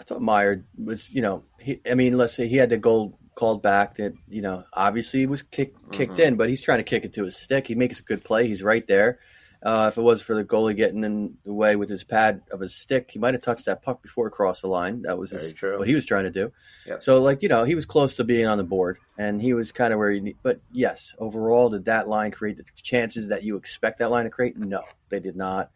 [0.00, 3.16] I thought Meier was, you know, he, I mean, let's say he had the goal
[3.36, 6.26] called back that, you know, obviously he was kick, kicked Mhm.
[6.26, 7.66] in, but he's trying to kick it to his stick.
[7.68, 8.46] He makes a good play.
[8.48, 9.18] He's right there.
[9.62, 12.60] Uh, if it was for the goalie getting in the way with his pad of
[12.60, 15.02] his stick, he might have touched that puck before it crossed the line.
[15.02, 15.78] That was his, true.
[15.78, 16.50] what he was trying to do.
[16.86, 17.02] Yep.
[17.02, 19.70] So, like, you know, he was close to being on the board, and he was
[19.70, 20.38] kind of where you need.
[20.42, 24.30] But yes, overall, did that line create the chances that you expect that line to
[24.30, 24.56] create?
[24.56, 25.70] No, they did not.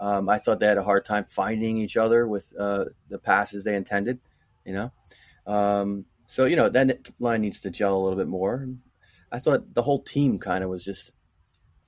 [0.00, 3.64] Um, I thought they had a hard time finding each other with uh, the passes
[3.64, 4.18] they intended.
[4.64, 4.92] You know,
[5.46, 8.66] um, so you know that line needs to gel a little bit more.
[9.30, 11.10] I thought the whole team kind of was just,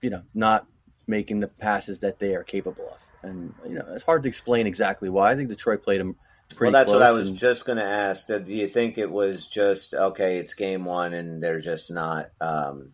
[0.02, 0.66] you know, not
[1.08, 4.66] making the passes that they are capable of, and you know it's hard to explain
[4.66, 5.30] exactly why.
[5.32, 6.16] I think Detroit played them
[6.54, 8.26] pretty well, that's what I was and- just going to ask.
[8.26, 10.38] Do you think it was just okay?
[10.38, 12.30] It's game one, and they're just not.
[12.40, 12.90] Um,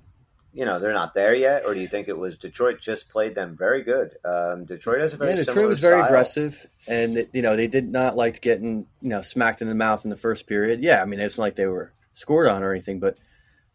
[0.57, 3.35] you know, they're not there yet, or do you think it was Detroit just played
[3.35, 4.17] them very good?
[4.25, 6.07] Um, Detroit has a very yeah, Detroit was very style.
[6.07, 9.75] aggressive, and it- you know they did not like getting you know smacked in the
[9.75, 10.81] mouth in the first period.
[10.85, 13.19] Yeah, I mean it's not like they were scored on or anything, but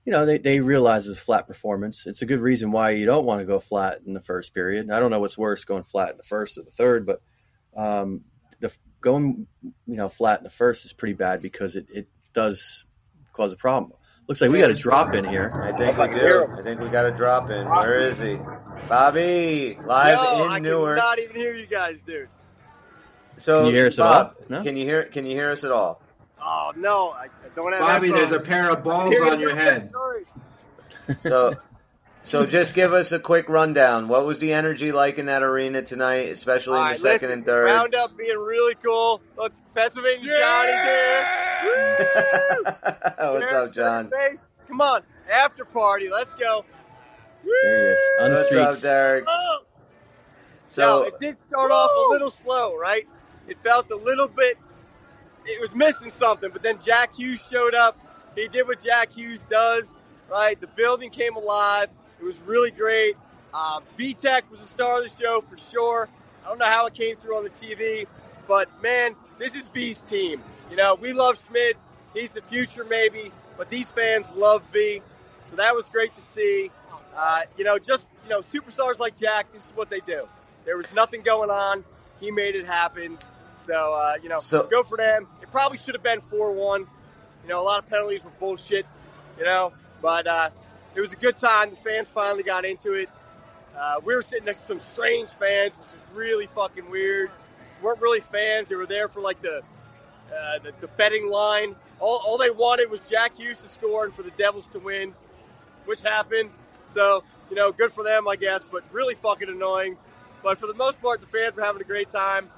[0.10, 2.08] you know they they realized it was a flat performance.
[2.08, 4.90] It's a good reason why you don't want to go flat in the first period.
[4.90, 7.22] I don't know what's worse, going flat in the first or the third, but
[7.78, 8.22] um,
[8.60, 12.86] the going you know flat in the first is pretty bad because it, it does
[13.34, 13.94] cause a problem.
[14.28, 15.54] Looks like we got a drop in here.
[15.64, 16.48] I think we do.
[16.58, 17.70] I think we got a drop in.
[17.70, 18.40] Where is he?
[18.88, 20.98] Bobby, live Yo, in I Newark.
[20.98, 22.30] cannot even hear you guys, dude.
[23.38, 24.34] So, Can you hear us at all?
[24.50, 24.64] No?
[24.64, 25.04] Can you hear?
[25.04, 26.02] Can you hear us at all?
[26.42, 29.56] Oh no, I, I don't have Bobby, there's a pair of balls Hear on your
[29.56, 29.92] head.
[31.22, 31.56] So,
[32.24, 34.08] so just give us a quick rundown.
[34.08, 37.30] What was the energy like in that arena tonight, especially All in right, the second
[37.30, 37.66] listen, and third?
[37.66, 39.22] Round up being really cool.
[39.38, 41.26] Look, Pennsylvania Johnny's here.
[43.18, 44.12] What's up, John?
[44.68, 46.10] Come on, after party.
[46.10, 46.64] Let's go.
[47.44, 48.76] There he is on the What's streets.
[48.76, 49.26] up, Derek?
[49.28, 49.64] Oh.
[50.68, 53.08] So, no, it did start off a little slow, right?
[53.48, 54.60] It felt a little bit.
[55.50, 58.00] It was missing something, but then Jack Hughes showed up.
[58.36, 59.96] He did what Jack Hughes does,
[60.30, 60.60] right?
[60.62, 61.90] The building came alive.
[62.20, 63.16] It was really great.
[63.52, 66.08] Uh, Vitek was the star of the show for sure.
[66.46, 68.06] I don't know how it came through on the TV,
[68.48, 70.42] but man, this is V's team.
[70.70, 71.78] You know, we love Schmid.
[72.14, 75.02] He's the future, maybe, but these fans love V.
[75.46, 76.70] So that was great to see.
[77.18, 80.28] Uh, you know, just, you know, superstars like Jack, this is what they do.
[80.66, 81.84] There was nothing going on.
[82.20, 83.18] He made it happen.
[83.66, 85.28] So, uh, you know, So- go for them.
[85.42, 86.88] It probably should have been 4 1.
[87.44, 88.86] You know, a lot of penalties were bullshit,
[89.38, 90.50] you know, but uh,
[90.96, 91.70] it was a good time.
[91.72, 93.10] The fans finally got into it.
[93.78, 97.32] Uh, we were sitting next to some strange fans, which is really fucking weird.
[97.82, 98.68] weren't really fans.
[98.68, 99.62] They were there for like the
[100.38, 101.76] uh, the, the betting line.
[102.00, 105.14] All, all they wanted was Jack Hughes to score and for the Devils to win,
[105.86, 106.52] which happened.
[106.90, 109.98] So, you know, good for them, I guess, but really fucking annoying.
[110.44, 112.50] But for the most part, the fans were having a great time.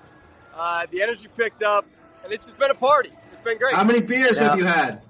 [0.55, 1.85] Uh, the energy picked up,
[2.23, 3.11] and it's just been a party.
[3.33, 3.73] It's been great.
[3.75, 4.49] How many beers Yeah.
[4.49, 5.01] have you had?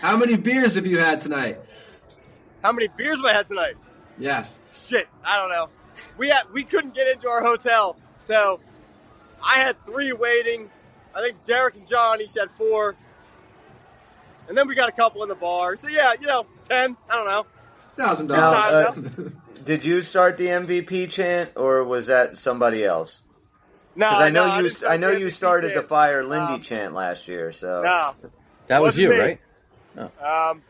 [0.00, 1.60] How many beers have you had tonight?
[2.62, 3.74] How many beers have I had tonight?
[4.18, 4.58] Yes.
[4.88, 5.68] Shit, I don't know.
[6.16, 8.60] We had we couldn't get into our hotel, so
[9.42, 10.70] I had three waiting.
[11.14, 12.96] I think Derek and John each had four,
[14.48, 15.76] and then we got a couple in the bar.
[15.76, 16.96] So yeah, you know, ten.
[17.08, 17.46] I don't know.
[17.96, 18.96] Thousand Now, dollars.
[19.18, 19.30] uh,
[19.64, 23.22] did you start the MVP chant, or was that somebody else?
[23.98, 25.82] No, Because I know no, you, didn't I know you started the.
[25.82, 27.52] Fire Lindy Um, chant last year.
[27.52, 28.14] So No,
[28.68, 29.16] That was you, me.
[29.18, 29.40] right?
[29.96, 30.62] Um,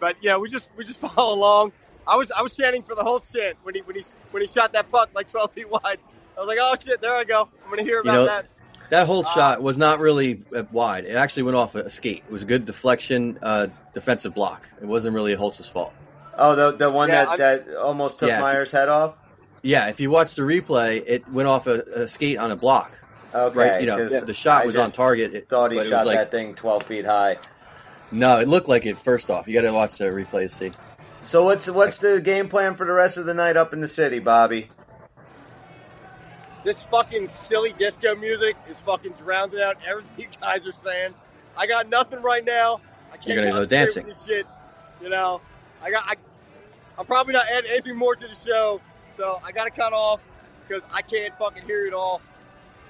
[0.00, 1.72] but yeah, we just we just follow along.
[2.08, 4.48] I was I was chanting for the whole chant when he when he when he
[4.48, 5.98] shot that puck like 12 feet wide.
[6.36, 7.48] I was like, oh shit, there I go.
[7.64, 8.46] I'm gonna hear about know, that.
[8.90, 11.04] That whole Uh, shot was not really uh, wide.
[11.04, 12.24] It actually went off a skate.
[12.26, 14.68] It was a good deflection, uh, defensive block.
[14.82, 15.92] It wasn't really Holtz's fault.
[16.36, 19.14] oh, the the one Yeah, that, that almost took Yeah, if you- Meier's head off.
[19.62, 22.98] Yeah, if you watch the replay, it went off a, a skate on a block.
[23.34, 25.34] Okay, right, you know, 'cause the shot I was on target.
[25.34, 27.38] It, Thought he it shot was like, that thing 12 feet high.
[28.10, 28.98] No, it looked like it.
[28.98, 30.72] First off, you got to watch the replay to see.
[31.22, 33.88] So what's what's the game plan for the rest of the night up in the
[33.88, 34.68] city, Bobby?
[36.64, 41.14] This fucking silly disco music is fucking drowning out everything you guys are saying.
[41.56, 42.80] I got nothing right now.
[43.12, 44.06] I can't You're gonna go dancing.
[44.06, 44.46] This shit,
[45.00, 45.40] you know.
[45.82, 46.04] I got.
[46.06, 46.14] I,
[46.98, 48.80] I'm probably not adding anything more to the show,
[49.16, 50.20] so I got to cut off
[50.66, 52.20] because I can't fucking hear it all.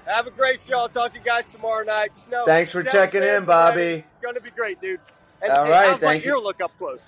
[0.07, 0.79] Have a great show.
[0.81, 2.15] I'll talk to you guys tomorrow night.
[2.15, 2.45] Just know.
[2.45, 3.77] Thanks for checking in, Bobby.
[3.81, 4.05] ready.
[4.11, 4.99] It's going to be great, dude.
[5.41, 6.33] And, All hey, right, how's my thank you.
[6.33, 7.01] ear look up close?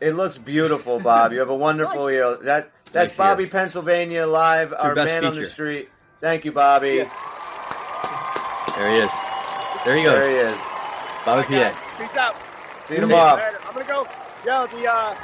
[0.00, 1.32] It looks beautiful, Bob.
[1.32, 2.12] You have a wonderful Nice.
[2.12, 2.36] year.
[2.42, 3.50] That that's Nice Bobby, year.
[3.50, 5.88] Pennsylvania live, your our best man on the street.
[6.20, 6.94] Thank you, Bobby.
[7.06, 7.10] Yeah.
[8.76, 9.12] There he is.
[9.84, 10.18] There he goes.
[10.26, 10.58] There he is.
[11.24, 11.96] Bobby Okay, PA.
[11.98, 12.34] Peace out.
[12.86, 13.36] See you tomorrow.
[13.36, 13.58] Later.
[13.66, 14.06] I'm gonna go.
[14.44, 15.14] Yo, the uh,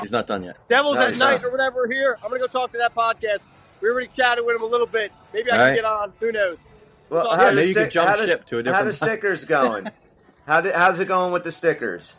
[0.00, 0.56] He's not done yet.
[0.68, 1.48] Devils Nice, at Night huh?
[1.48, 2.16] or whatever here.
[2.22, 3.40] I'm gonna go talk to that podcast.
[3.80, 5.12] We already chatted with him a little bit.
[5.34, 5.74] Maybe I All can right.
[5.76, 6.12] get on.
[6.20, 6.58] Who knows?
[7.10, 8.82] Well, Yeah, how the maybe you could stick- jump how the- ship to a How
[8.84, 9.88] the stickers going?
[10.46, 12.16] how did, how's it going with the stickers?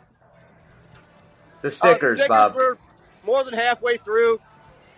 [1.60, 2.54] The Uh, stickers, Bob.
[2.54, 2.76] We're
[3.24, 4.40] more than halfway through.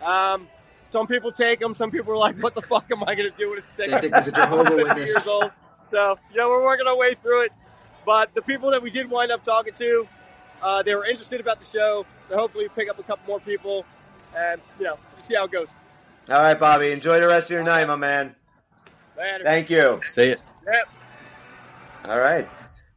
[0.01, 0.47] Um,
[0.91, 1.73] some people take them.
[1.75, 4.01] Some people are like, "What the fuck am I gonna do with a sticker?" They
[4.09, 5.07] think he's a Jehovah Witness.
[5.09, 5.51] years old.
[5.83, 7.51] So you know, we're working our way through it.
[8.05, 10.07] But the people that we did wind up talking to,
[10.61, 12.05] uh, they were interested about the show.
[12.29, 13.85] So hopefully, pick up a couple more people,
[14.35, 15.67] and you know, see how it goes.
[16.29, 16.91] All right, Bobby.
[16.91, 18.35] Enjoy the rest of your night, my man.
[19.17, 19.43] Later.
[19.43, 19.99] Thank you.
[20.13, 20.35] See you.
[20.65, 20.89] Yep.
[22.05, 22.47] All right.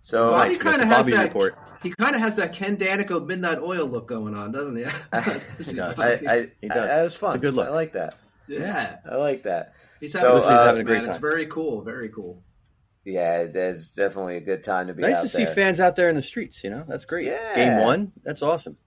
[0.03, 1.25] So Bobby Nice, kind of has Bobby that.
[1.25, 1.59] report.
[1.83, 4.85] He kind of has that Ken Daneyko Midnight Oil look going on, doesn't he?
[5.65, 5.99] He does.
[5.99, 6.89] I, I, He does.
[6.89, 7.31] That was fun.
[7.31, 7.67] It's a good look.
[7.69, 8.15] I like that.
[8.49, 9.75] yeah, I like that.
[10.01, 11.09] he's So, having, uh, a having a great man.
[11.11, 11.83] It's very cool.
[11.83, 12.43] Very cool.
[13.05, 15.55] Yeah, it's definitely a good time to be Nice to see there.
[15.55, 16.65] fans out there in the streets.
[16.65, 17.27] You know, that's great.
[17.27, 17.55] Yeah.
[17.55, 18.79] Game one, that's awesome.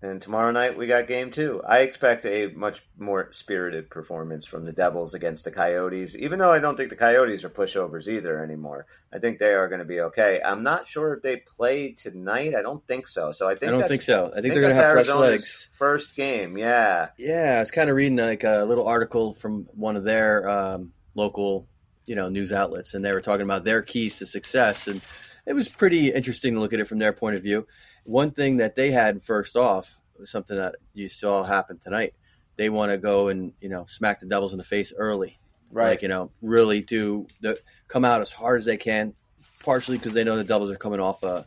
[0.00, 1.60] And tomorrow night we got game two.
[1.66, 6.52] I expect a much more spirited performance from the Devils against the Coyotes, even though
[6.52, 8.86] I don't think the Coyotes are pushovers either anymore.
[9.12, 10.40] I think they are going to be okay.
[10.44, 12.54] I'm not sure if they play tonight.
[12.54, 13.32] I don't think so.
[13.32, 14.26] So I think I don't think so.
[14.28, 15.68] I think, I they're going to have fresh legs.
[15.76, 17.08] First game, yeah.
[17.18, 20.92] Yeah, I was kind of reading like a little article from one of their um,
[21.16, 21.66] local,
[22.08, 25.00] you know, news outlets, and they were talking about their keys to success, and
[25.46, 27.66] it was pretty interesting to look at it from their point of view.
[28.04, 32.14] One thing that they had first off was something that you saw happen tonight.
[32.56, 35.38] They want to go and you know smack the Devils in the face early,
[35.70, 35.90] right?
[35.90, 39.14] like you know, really do the come out as hard as they can.
[39.60, 41.46] Partially because they know the Devils are coming off a,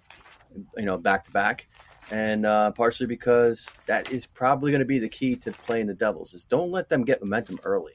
[0.77, 1.67] you know, back to back,
[2.11, 5.93] and uh, partially because that is probably going to be the key to playing the
[5.93, 7.93] Devils is don't let them get momentum early.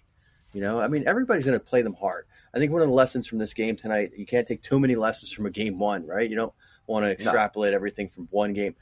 [0.52, 2.26] You know, I mean, everybody's going to play them hard.
[2.54, 4.94] I think one of the lessons from this game tonight, you can't take too many
[4.94, 6.28] lessons from a game one, right?
[6.28, 6.52] You don't
[6.86, 8.74] want to extrapolate everything from one game,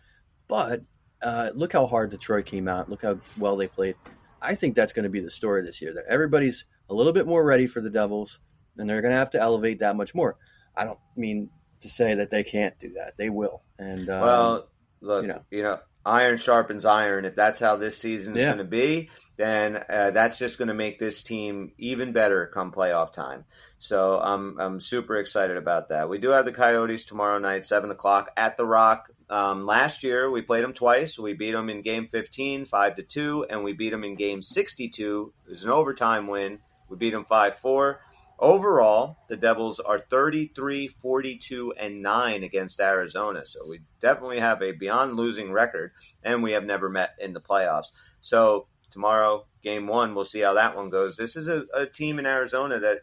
[0.47, 0.83] but
[1.23, 2.89] uh, look how hard Detroit came out.
[2.91, 3.97] Look how well they played.
[4.41, 5.95] I think that's going to be the story this year.
[5.95, 8.41] That everybody's a little bit more ready for the Devils,
[8.77, 10.37] and they're going to have to elevate that much more.
[10.77, 11.51] I don't mean
[11.81, 13.15] to say that they can't do that.
[13.17, 13.63] They will.
[13.79, 14.69] And um, Well,
[15.01, 15.71] look, you you know.
[15.75, 17.25] know, iron sharpens iron.
[17.25, 18.49] If that's how this season is Yeah.
[18.49, 22.73] going to be, then uh, that's just going to make this team even better come
[22.73, 23.45] playoff time.
[23.79, 26.09] So I'm I'm super excited about that.
[26.09, 29.11] We do have the Coyotes tomorrow night, seven o'clock at the Rock.
[29.29, 31.19] Um, last year we played them twice.
[31.19, 34.43] We beat them in Game 15, five to two, and we beat them in Game
[34.43, 35.33] 62.
[35.47, 36.61] It was an overtime win.
[36.89, 38.01] We beat them five four.
[38.39, 43.47] Overall, the Devils are 33, 42, and 9 against Arizona.
[43.47, 45.93] So we definitely have a beyond losing record,
[46.23, 47.93] and we have never met in the playoffs.
[48.21, 51.17] So tomorrow, game one, we'll see how that one goes.
[51.17, 53.01] This is a, a team in Arizona that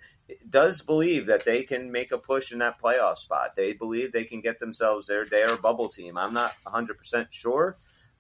[0.50, 3.56] does believe that they can make a push in that playoff spot.
[3.56, 5.26] They believe they can get themselves there.
[5.26, 6.18] They are a bubble team.
[6.18, 7.76] I'm not 100% sure.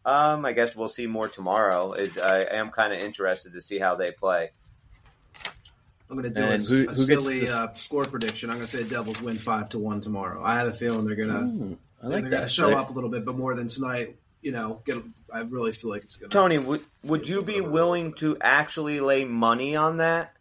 [0.05, 1.93] Um, I guess we'll see more tomorrow.
[1.93, 4.51] It, I am kind of interested to see how they play.
[6.10, 8.49] I'm going to do a, And who- a who silly this- uh, score prediction.
[8.49, 10.43] I'm going to say Devils win five to one tomorrow.
[10.43, 12.41] I have a feeling they're going to I like they're going that.
[12.41, 12.77] to show Right.
[12.77, 14.17] up a little bit, but more than tonight.
[14.41, 15.04] You know, get.
[15.34, 16.38] I really feel like it's going to.
[16.38, 20.34] Tony, would, would you be willing to actually lay money on that?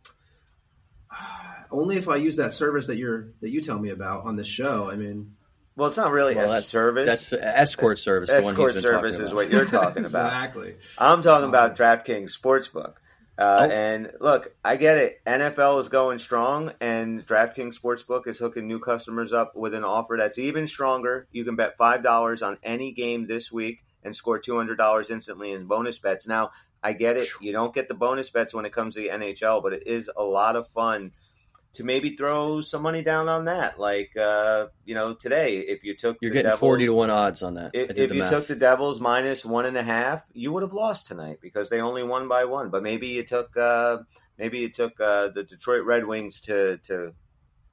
[1.70, 4.46] Only if I use that service that you're that you tell me about on this
[4.48, 4.90] show.
[4.90, 5.36] I mean,
[5.76, 7.06] Well, it's not really Well, a that's- service.
[7.30, 8.28] That's escort service.
[8.28, 9.36] the one he's escort been service talking is about.
[9.36, 10.26] what you're talking about.
[10.26, 10.74] exactly.
[10.98, 12.94] I'm talking about Um, DraftKings Sportsbook.
[13.38, 13.70] Uh, Oh.
[13.70, 15.20] And look, I get it.
[15.26, 20.16] NFL is going strong, and DraftKings Sportsbook is hooking new customers up with an offer
[20.18, 21.26] that's even stronger.
[21.32, 25.98] You can bet $5 on any game this week and score $200 instantly in bonus
[25.98, 26.26] bets.
[26.26, 26.50] Now,
[26.82, 27.28] I get it.
[27.40, 30.10] You don't get the bonus bets when it comes to the NHL, but it is
[30.16, 31.12] a lot of fun
[31.74, 33.78] to maybe throw some money down on that.
[33.78, 37.10] Like, uh, you know, today, if you took You're the getting Devils, forty to one
[37.10, 37.74] odds on that.
[37.74, 38.30] If, if you math.
[38.30, 41.80] took the Devils minus one and a half, you would have lost tonight because they
[41.80, 42.70] only won by one.
[42.70, 43.98] But maybe you took uh,
[44.38, 47.12] maybe you took uh, the Detroit Red Wings to to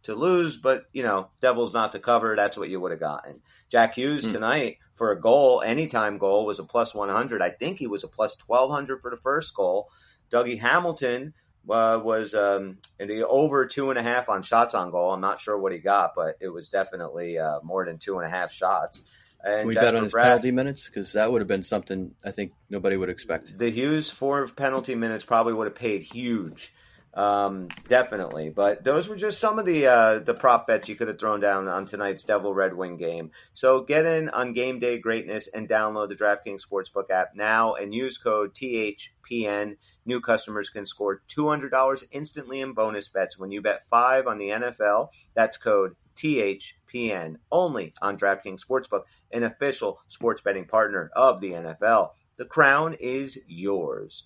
[0.04, 2.36] to lose, but you know Devils not to cover.
[2.36, 3.42] That's what you would have gotten.
[3.72, 4.32] Jack Hughes Hmm.
[4.34, 7.42] tonight, for a goal, anytime goal was a plus 100.
[7.42, 9.90] I think he was a plus 1200 for the first goal.
[10.32, 11.34] Dougie Hamilton
[11.70, 15.14] uh, was um, over two and a half on shots on goal.
[15.14, 18.26] I'm not sure what he got, but it was definitely uh, more than two and
[18.26, 19.02] a half shots.
[19.44, 20.88] And Can we Jesper bet on his penalty minutes?
[20.88, 23.58] Because that would have been something I think nobody would expect.
[23.58, 26.74] The Hughes four penalty minutes probably would have paid huge,
[27.14, 28.50] um, definitely.
[28.50, 31.40] But those were just some of the uh, the prop bets you could have thrown
[31.40, 33.32] down on tonight's Devil Red Wing game.
[33.54, 37.94] So get in on game day greatness and download the DraftKings Sportsbook app now and
[37.94, 39.78] use code THPN.
[40.06, 44.28] New customers can score two hundred dollars instantly in bonus bets when you bet five
[44.28, 45.10] on the NFL.
[45.34, 52.12] That's code THPN only on DraftKings Sportsbook, an official sports betting partner of the NFL.
[52.38, 54.26] The crown is yours.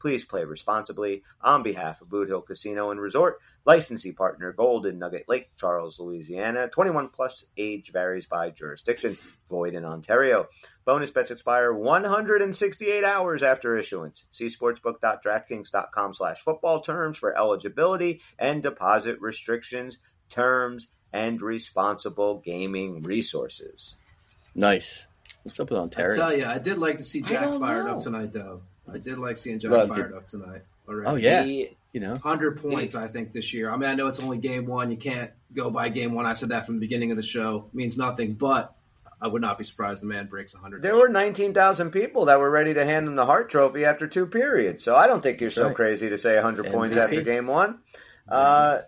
[0.00, 3.38] Please play responsibly on behalf of Boot Hill Casino and Resort.
[3.64, 6.68] Licensee partner Golden Nugget Lake, Charles, Louisiana.
[6.68, 9.16] 21 plus age varies by jurisdiction.
[9.50, 10.46] Void in Ontario.
[10.84, 14.24] Bonus bets expire 168 hours after issuance.
[14.32, 19.98] See sportsbook.draftkings.com slash football terms for eligibility and deposit restrictions,
[20.30, 23.96] terms, and responsible gaming resources.
[24.54, 25.06] Nice.
[25.42, 26.16] What's up with I Ontario?
[26.16, 27.96] tell you, I did like to see Jack fired know.
[27.96, 28.62] up tonight, though.
[28.92, 30.62] I did like seeing Jack Well, fired did- up tonight.
[30.88, 31.06] Already.
[31.08, 31.42] Oh, yeah.
[31.44, 33.70] He- you know, hundred points, I think, this year.
[33.70, 34.90] I mean, I know it's only game one.
[34.90, 36.26] You can't go by game one.
[36.26, 37.64] I said that from the beginning of the show.
[37.72, 38.74] It means nothing, but
[39.22, 40.82] I would not be surprised the man breaks hundred.
[40.82, 44.26] There were 19,000 people that were ready to hand him the Hart Trophy after two
[44.26, 44.84] periods.
[44.84, 45.74] So I don't think you're so right.
[45.74, 47.78] crazy to say 100 points after game one.
[48.28, 48.80] Uh,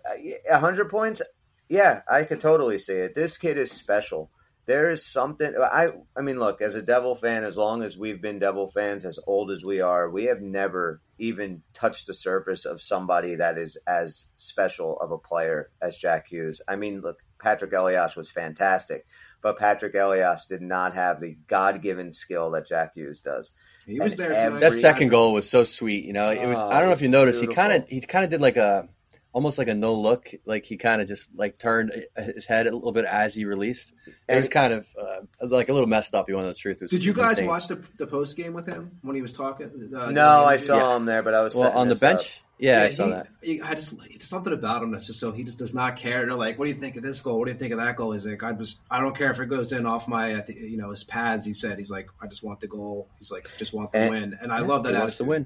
[0.49, 1.23] 100 points,
[1.69, 3.15] yeah, I could totally see it.
[3.15, 4.29] This kid is special.
[4.67, 5.53] There is something.
[5.59, 9.05] I I mean, look, as a Devil fan, as long as we've been Devil fans,
[9.05, 13.57] as old as we are, we have never even touched the surface of somebody that
[13.57, 16.61] is as special of a player as Jack Hughes.
[16.67, 19.05] I mean, look, Patrik Elias was fantastic,
[19.41, 23.51] but Patrik Elias did not have the God given skill that Jack Hughes does.
[23.85, 24.33] He was and there.
[24.33, 26.05] every- that second goal was so sweet.
[26.05, 26.59] You know, it was.
[26.59, 27.41] Oh, I don't know oh, if you noticed.
[27.41, 28.87] He kind of he kind of did like a
[29.33, 30.29] almost like a no look.
[30.45, 33.93] Like he kind of just like turned his head a little bit as he released.
[34.27, 36.29] It was kind of uh, like a little messed up.
[36.29, 36.77] You want the truth?
[36.77, 37.47] It was- Did you guys insane.
[37.47, 39.89] watch the, the post game with him when he was talking?
[39.95, 40.95] Uh, no, I saw Yeah.
[40.97, 42.17] him there, but I was Well, on the this up.
[42.17, 42.41] bench.
[42.59, 43.27] Yeah, I saw he- that.
[43.41, 46.23] he- I just something about him that's just so he just does not care.
[46.25, 47.39] They're like, "What do you think of this goal?
[47.39, 49.39] What do you think of that goal?" He's like, "I just I don't care if
[49.39, 52.07] it goes in off my I think, you know his pads." He said, "He's like,
[52.21, 53.07] I just want the goal.
[53.17, 55.27] He's like, just want the And- win." And I love that He wants to attitude.
[55.27, 55.45] win.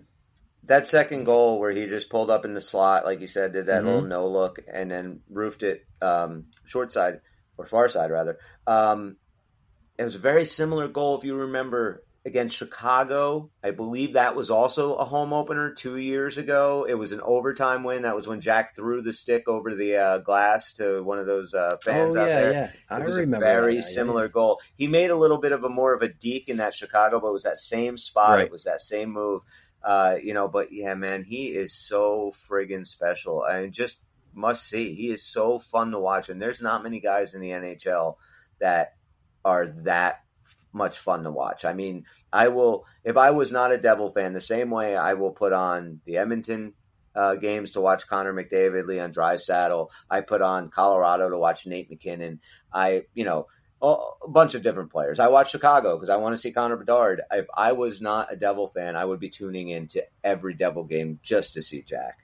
[0.66, 3.68] That second goal where he just pulled up in the slot, like you said, did
[3.68, 3.86] that Mhm.
[3.86, 7.22] little no look and then roofed it um, short side
[7.58, 8.38] or far side rather.
[8.68, 9.18] Um,
[9.98, 13.52] it was a very similar goal if you remember against Chicago.
[13.64, 16.86] I believe that was also a home opener two years ago.
[16.90, 18.02] It was an overtime win.
[18.02, 21.54] That was when Jack threw the stick over the uh, glass to one of those
[21.54, 22.52] uh, fans oh out yeah, there.
[22.52, 22.72] yeah.
[22.90, 24.60] I it was remember a very that now, yeah, similar goal.
[24.76, 27.28] He made a little bit of a more of a deke in that Chicago, but
[27.28, 28.38] it was that same spot.
[28.38, 28.46] Right.
[28.48, 29.44] It was that same move.
[29.86, 33.44] Uh, you know, but yeah, man, he is so friggin' special.
[33.44, 34.02] I just
[34.34, 34.96] must see.
[34.96, 38.16] He is so fun to watch, and there's not many guys in the NHL
[38.60, 38.96] that
[39.44, 40.24] are that
[40.74, 41.66] much fun to watch.
[41.66, 45.14] I mean, I will if I was not a Devil fan, the same way I
[45.14, 46.74] will put on the Edmonton
[47.16, 49.90] uh, games to watch Connor McDavid, Leon Draisaitl.
[50.10, 52.42] I put on Colorado to watch Nate MacKinnon.
[52.74, 53.48] I, you know,
[53.82, 55.20] a bunch of different players.
[55.20, 57.22] I watch Chicago because I want to see Connor Bedard.
[57.32, 61.20] If I was not a Devil fan, I would be tuning into every Devil game
[61.22, 62.20] just to see Jack.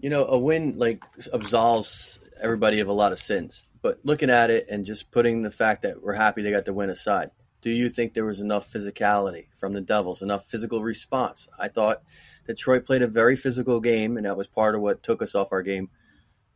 [0.00, 3.62] You know, a win like absolves everybody of a lot of sins.
[3.82, 6.72] But looking at it and just putting the fact that we're happy they got the
[6.72, 7.30] win aside,
[7.60, 11.48] do you think there was enough physicality from the Devils, enough physical response?
[11.58, 12.02] I thought
[12.46, 15.52] Detroit played a very physical game, and that was part of what took us off
[15.52, 15.90] our game.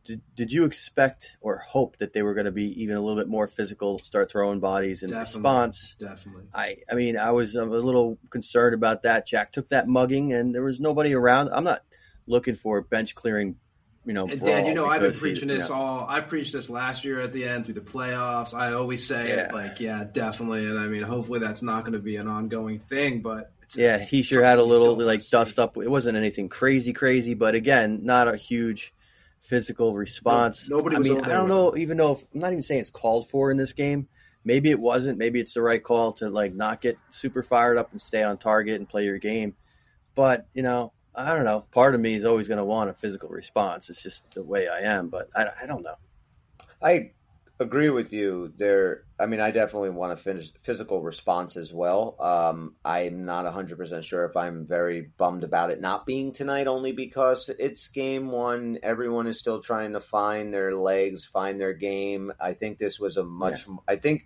[0.03, 3.15] Did, did you expect or hope that they were going to be even a little
[3.21, 5.39] bit more physical, start throwing bodies in Definitely.
[5.39, 5.95] response?
[5.99, 6.43] Definitely.
[6.53, 9.27] I, I mean, I was a little concerned about that.
[9.27, 11.49] Jack took that mugging, and there was nobody around.
[11.49, 11.81] I'm not
[12.25, 13.57] looking for bench clearing,
[14.03, 14.27] you know.
[14.27, 16.05] And Dan, you know, I've been he- preaching you this know, all.
[16.09, 18.55] I preached this last year at the end through the playoffs.
[18.55, 20.65] I always say it, like, yeah, definitely.
[20.65, 23.21] And I mean, hopefully that's not going to be an ongoing thing.
[23.21, 25.77] But it's, Yeah, he sure had a little like dust up.
[25.77, 28.95] It wasn't anything crazy, crazy, but again, not a huge
[29.41, 30.69] physical response.
[30.69, 32.81] No- nobody I was mean, I don't with know, even though I'm not even saying
[32.81, 34.07] it's called for in this game.
[34.43, 35.19] Maybe it wasn't.
[35.19, 38.37] Maybe it's the right call to like not get super fired up and stay on
[38.37, 39.55] target and play your game.
[40.15, 41.65] But you know, I don't know.
[41.71, 43.89] Part of me is always going to want a physical response.
[43.89, 45.09] It's just the way I am.
[45.09, 45.95] But I, I don't know.
[46.81, 47.11] I
[47.61, 48.51] agree with you.
[48.57, 52.15] There, I mean, I definitely want a finish, physical response as well.
[52.19, 56.67] Um, I'm not 100 percent sure if I'm very bummed about it not being tonight,
[56.67, 58.79] only because it's game one.
[58.81, 62.33] Everyone is still trying to find their legs, find their game.
[62.39, 63.67] I think this was a much.
[63.67, 63.75] Yeah.
[63.87, 64.25] I think,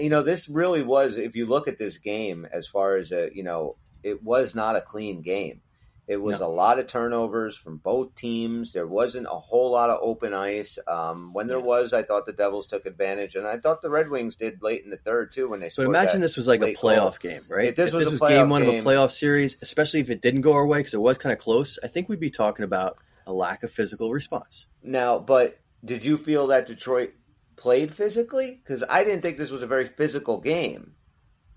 [0.00, 1.18] you know, this really was.
[1.18, 4.76] If you look at this game, as far as a, you know, it was not
[4.76, 5.60] a clean game.
[6.06, 6.46] It was no.
[6.46, 8.72] a lot of turnovers from both teams.
[8.72, 10.78] There wasn't a whole lot of open ice.
[10.86, 11.64] Um, when there yeah.
[11.64, 14.84] was, I thought the Devils took advantage, and I thought the Red Wings did late
[14.84, 15.68] in the third too when they.
[15.68, 17.32] So imagine this was like a playoff goal.
[17.32, 17.68] game, right?
[17.68, 20.08] If this, if was, this was game one game, of a playoff series, especially if
[20.08, 21.76] it didn't go our way because it was kind of close.
[21.82, 24.66] I think we'd be talking about a lack of physical response.
[24.84, 27.14] Now, but did you feel that Detroit
[27.56, 28.60] played physically?
[28.62, 30.92] Because I didn't think this was a very physical game.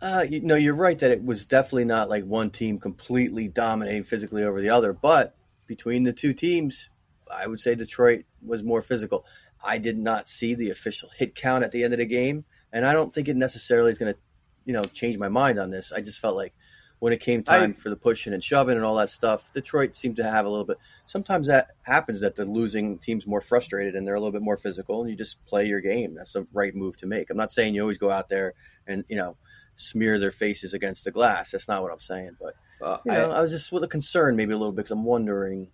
[0.01, 4.03] Uh, you, no, you're right that it was definitely not like one team completely dominating
[4.03, 5.35] physically over the other, but
[5.67, 6.89] between the two teams,
[7.29, 9.25] I would say Detroit was more physical.
[9.63, 12.85] I did not see the official hit count at the end of the game, and
[12.85, 14.19] I don't think it necessarily is going to,
[14.65, 15.91] you know, change my mind on this.
[15.91, 16.53] I just felt like
[16.99, 19.95] when it came time I, for the pushing and shoving and all that stuff, Detroit
[19.95, 20.77] seemed to have a little bit.
[21.05, 24.57] Sometimes that happens that the losing team's more frustrated and they're a little bit more
[24.57, 26.15] physical, and you just play your game.
[26.15, 27.29] That's the right move to make.
[27.29, 28.53] I'm not saying you always go out there
[28.87, 29.35] and you know
[29.80, 31.51] smear their faces against the glass.
[31.51, 32.38] That's not what I'm saying.
[32.39, 34.77] But uh, you know, I, I, was just with a concern maybe a little bit
[34.77, 35.69] because I'm wondering,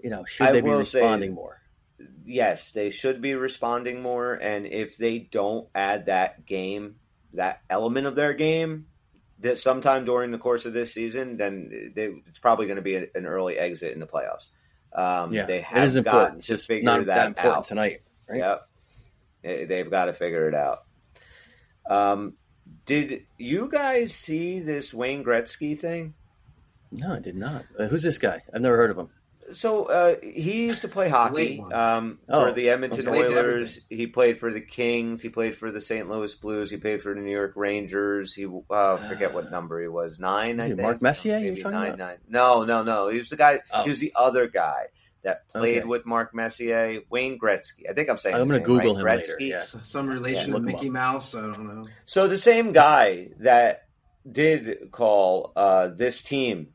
[0.00, 1.60] you know, should I they be responding say, more?
[2.24, 4.34] Yes, they should be responding more.
[4.34, 6.96] And if they don't add that game,
[7.34, 8.86] that element of their game,
[9.40, 12.96] that sometime during the course of this season, then they, it's probably going to be
[12.96, 14.48] an early exit in the playoffs.
[14.92, 16.42] Um, yeah, they have it is important.
[16.42, 18.02] to just figure not that, that out tonight.
[18.28, 18.38] Right?
[18.38, 20.84] Yep, they've got to figure it out.
[21.88, 22.34] Um,
[22.86, 26.14] did you guys see this Wayne Gretzky thing?
[26.92, 27.64] No, I did not.
[27.78, 28.42] Uh, who's this guy?
[28.52, 29.08] I've never heard of him.
[29.52, 33.78] So uh, he used to play hockey um, oh, for the Edmonton Oilers.
[33.90, 35.20] He played for the Kings.
[35.20, 36.08] He played for the St.
[36.08, 36.70] Louis Blues.
[36.70, 38.34] He played for the New York Rangers.
[38.34, 40.18] He uh, forget what number he was.
[40.18, 40.80] Nine, I think.
[40.80, 41.40] Mark Messier.
[41.40, 41.98] Maybe nine, about?
[41.98, 42.16] nine.
[42.28, 43.08] No, no, no.
[43.08, 43.60] He was the guy.
[43.72, 43.84] Oh.
[43.84, 44.86] He was the other guy
[45.24, 45.86] that played okay.
[45.86, 47.88] with Mark Messier, Wayne Gretzky.
[47.88, 48.36] I think I'm saying.
[48.36, 49.18] I'm going to Google right?
[49.18, 49.40] him Gretzky.
[49.40, 49.56] later.
[49.74, 49.82] Yeah.
[49.82, 51.34] Some relation yeah, to Mickey Mouse.
[51.34, 51.84] I don't know.
[52.04, 53.88] So the same guy that
[54.30, 56.68] did call uh, this team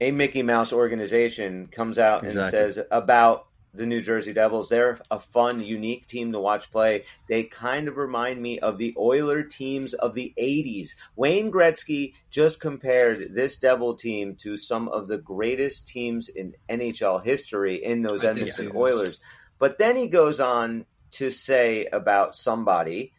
[0.00, 2.42] a Mickey Mouse organization comes out exactly.
[2.42, 4.68] and says about the New Jersey Devils.
[4.68, 7.04] They're a fun, unique team to watch play.
[7.28, 10.90] They kind of remind me of the Oiler teams of the 80s.
[11.16, 17.24] Wayne Gretzky just compared this Devil team to some of the greatest teams in NHL
[17.24, 19.20] history in those I Edmonton Oilers.
[19.58, 23.12] But then he goes on to say about somebody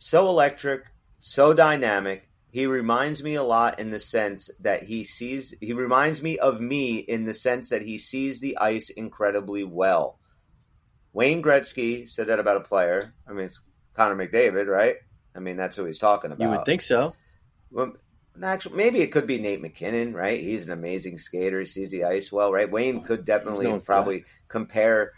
[0.00, 0.84] so electric,
[1.18, 6.22] so dynamic, he reminds me a lot in the sense that he sees he reminds
[6.22, 10.18] me of me in the sense that he sees the ice incredibly well.
[11.12, 13.14] Wayne Gretzky said that about a player.
[13.28, 13.60] I mean, it's
[13.94, 14.96] Connor McDavid, right?
[15.34, 16.44] I mean, that's who he's talking about.
[16.44, 17.14] You would think so.
[17.70, 17.94] Well,
[18.42, 20.40] actually, maybe it could be Nate MacKinnon, right?
[20.40, 21.60] He's an amazing skater.
[21.60, 22.70] He sees the ice well, right?
[22.70, 25.12] Wayne could definitely probably compare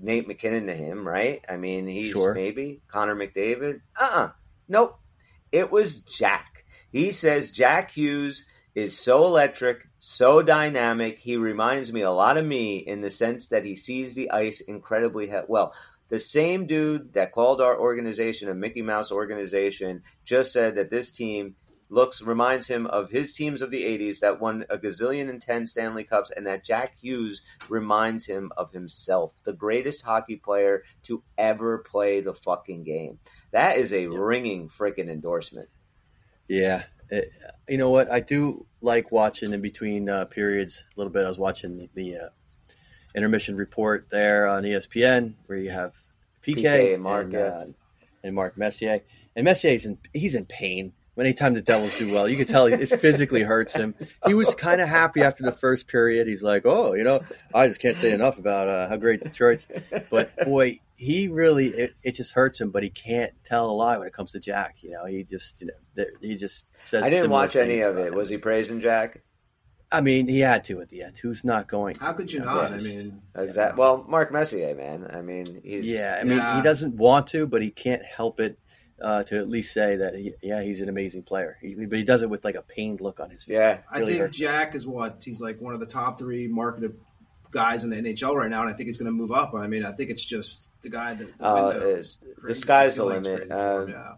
[0.00, 1.44] Nate MacKinnon to him, right?
[1.48, 2.34] I mean, he's sure.
[2.34, 3.80] maybe Connor McDavid.
[3.98, 4.20] Uh uh-uh.
[4.24, 4.30] uh
[4.68, 4.98] Nope.
[5.52, 6.53] It was Jack.
[6.94, 11.18] He says Jack Hughes is so electric, so dynamic.
[11.18, 14.60] He reminds me a lot of me in the sense that he sees the ice
[14.60, 15.74] incredibly he- well.
[16.08, 21.10] The same dude that called our organization a Mickey Mouse organization just said that this
[21.10, 21.56] team
[21.88, 25.66] looks reminds him of his teams of the 80s that won a gazillion and 10
[25.66, 31.24] Stanley Cups and that Jack Hughes reminds him of himself, the greatest hockey player to
[31.36, 33.18] ever play the fucking game.
[33.50, 35.68] That is a ringing freaking endorsement.
[36.48, 37.32] Yeah, it,
[37.68, 38.10] you know what?
[38.10, 41.24] I do like watching in between uh, periods a little bit.
[41.24, 42.28] I was watching the, the uh,
[43.14, 45.94] intermission report there on ESPN where you have
[46.44, 47.64] PK, PK and Mark and, uh,
[48.22, 49.00] and, Mark Messier,
[49.34, 50.92] and Messier's in he's in pain.
[51.18, 53.94] Anytime the Devils do well, you can tell it physically hurts him.
[54.26, 56.26] He was kind of happy after the first period.
[56.26, 57.20] He's like, "Oh, you know,
[57.54, 59.68] I just can't say enough about uh, how great Detroit's."
[60.10, 63.96] But boy, he really it, it, just hurts him, but he can't tell a lie
[63.96, 64.82] when it comes to Jack.
[64.82, 67.04] You know, he just you know he just says.
[67.04, 68.08] I didn't watch any of it.
[68.08, 68.14] Him.
[68.14, 69.22] Was he praising Jack?
[69.92, 71.18] I mean, he had to at the end.
[71.18, 71.94] Who's not going?
[71.94, 72.04] To?
[72.04, 72.72] How could you not?
[72.72, 73.78] I mean, exactly.
[73.78, 75.08] Well, Mark Messier, man.
[75.12, 76.18] I mean, he's yeah.
[76.20, 76.56] I mean, yeah.
[76.56, 78.58] he doesn't want to, but he can't help it
[79.00, 81.58] uh, to at least say that he, yeah, he's an amazing player.
[81.60, 83.54] He, but he does it with like a pained look on his face.
[83.54, 86.96] Yeah, really I think Jack is what he's like one of the top three marketed
[87.50, 89.54] guys in the NHL right now, and I think he's going to move up.
[89.54, 93.04] I mean, I think it's just the guy that the, uh, is, the sky's the
[93.04, 93.50] limit.
[93.50, 94.12] Uh, yeah.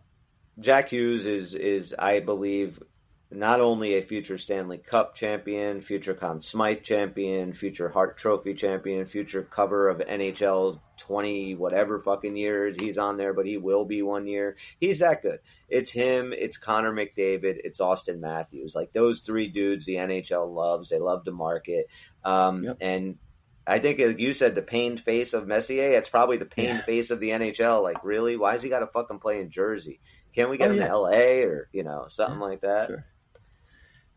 [0.58, 2.82] Jack Hughes is is I believe
[3.30, 9.06] not only a future Stanley Cup champion, future Conn Smythe champion, future Hart Trophy champion,
[9.06, 14.02] future cover of NHL twenty whatever fucking years he's on there, but he will be
[14.02, 14.56] one year.
[14.80, 15.40] He's that good.
[15.68, 16.32] It's him.
[16.32, 17.58] It's Connor McDavid.
[17.64, 18.74] It's Auston Matthews.
[18.74, 20.88] Like those three dudes, the NHL loves.
[20.88, 21.86] They love to market.
[22.24, 22.76] Um, Yep.
[22.80, 23.18] And
[23.66, 25.90] I think like you said the pained face of Messier.
[25.92, 26.82] It's probably the pained Yeah.
[26.84, 27.82] face of the NHL.
[27.82, 30.00] Like really, why has he got to fucking play in Jersey?
[30.34, 30.84] Can't we get Oh, him yeah.
[30.84, 31.42] to L.A.
[31.44, 32.86] or you know something like that?
[32.88, 33.04] Sure.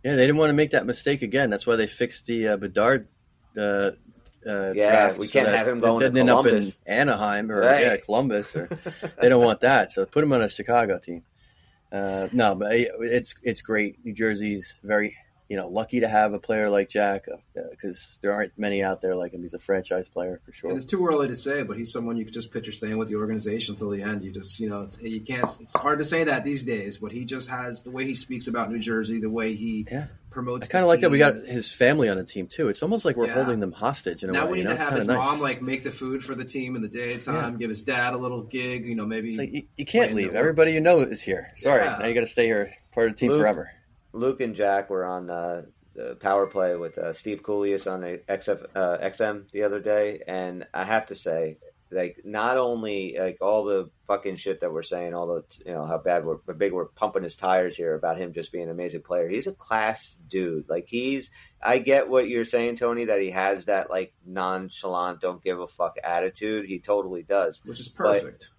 [0.03, 1.49] Yeah, they didn't want to make that mistake again.
[1.49, 3.07] That's why they fixed the uh, Bedard.
[3.57, 3.91] Uh,
[4.45, 7.51] uh, Yeah, draft we can't that have him going to didn't end up in Anaheim
[7.51, 7.81] or Right.
[7.81, 8.55] yeah, Columbus.
[8.55, 8.69] Or,
[9.21, 11.23] they don't want that, so put him on a Chicago team.
[11.91, 14.03] Uh, no, but it's it's great.
[14.05, 15.15] New Jersey's very
[15.49, 17.25] you know lucky to have a player like Jack
[17.71, 19.41] because there aren't many out there like him.
[19.41, 20.69] He's a franchise player for sure.
[20.69, 23.07] And it's too early to say, but he's someone you could just picture staying with
[23.07, 24.23] the organization until the end.
[24.23, 25.43] You just, you know, it's, you can't.
[25.59, 28.47] It's hard to say that these days, but he just has the way he speaks
[28.47, 30.05] about New Jersey, the way he Yeah.
[30.31, 30.67] Promotes.
[30.67, 32.69] I kind of like that we got his family on the team too.
[32.69, 33.33] It's almost like we're Yeah.
[33.33, 34.51] holding them hostage in a Now way.
[34.51, 35.17] we You need know, to have his nice.
[35.17, 38.17] mom like make the food for the team in the daytime, give his dad a
[38.17, 38.85] little gig.
[38.85, 40.35] You know, maybe It's like you, you can't leave.
[40.35, 41.51] Everybody you know is here.
[41.55, 41.97] Sorry, Yeah.
[41.99, 43.71] now you got to stay here, part of the team Luke- forever.
[44.13, 45.63] Luke and Jack were on uh,
[45.95, 50.21] the power play with uh, Steve Kouleas on the XF, uh, XM the other day,
[50.27, 51.57] and I have to say,
[51.91, 55.85] like, not only like all the fucking shit that we're saying, all the you know
[55.85, 58.69] how bad we're how big we're pumping his tires here about him just being an
[58.69, 59.27] amazing player.
[59.27, 60.69] He's a class dude.
[60.69, 61.31] Like he's,
[61.61, 65.67] I get what you're saying, Tony, that he has that like nonchalant, don't give a
[65.67, 66.65] fuck attitude.
[66.65, 68.49] He totally does which is perfect.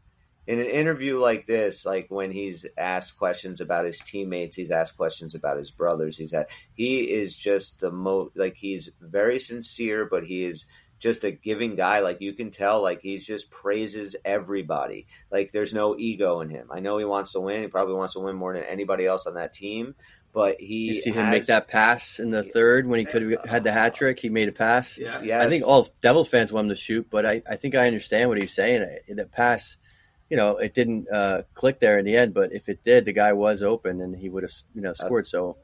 [0.46, 4.96] in an interview like this, like when he's asked questions about his teammates, he's asked
[4.96, 6.18] questions about his brothers.
[6.18, 10.66] He's had he is just the most like he's very sincere, but he is
[11.00, 12.00] just a giving guy.
[12.00, 15.06] Like you can tell, like he's just praises everybody.
[15.32, 16.68] Like there's no ego in him.
[16.70, 17.62] I know he wants to win.
[17.62, 19.94] He probably wants to win more than anybody else on that team.
[20.32, 23.22] But he You see him has- make that pass in the third when he could
[23.32, 24.20] have had the hat trick.
[24.20, 24.96] He made a pass.
[24.96, 25.44] yeah, Yes.
[25.44, 28.28] I think all Devils fans want him to shoot, but I, I think I understand
[28.28, 28.86] what he's saying.
[29.08, 29.76] The pass,
[30.28, 33.12] you know, it didn't uh, click there in the end, but if it did, the
[33.12, 35.26] guy was open and he would have, you know, scored.
[35.26, 35.56] So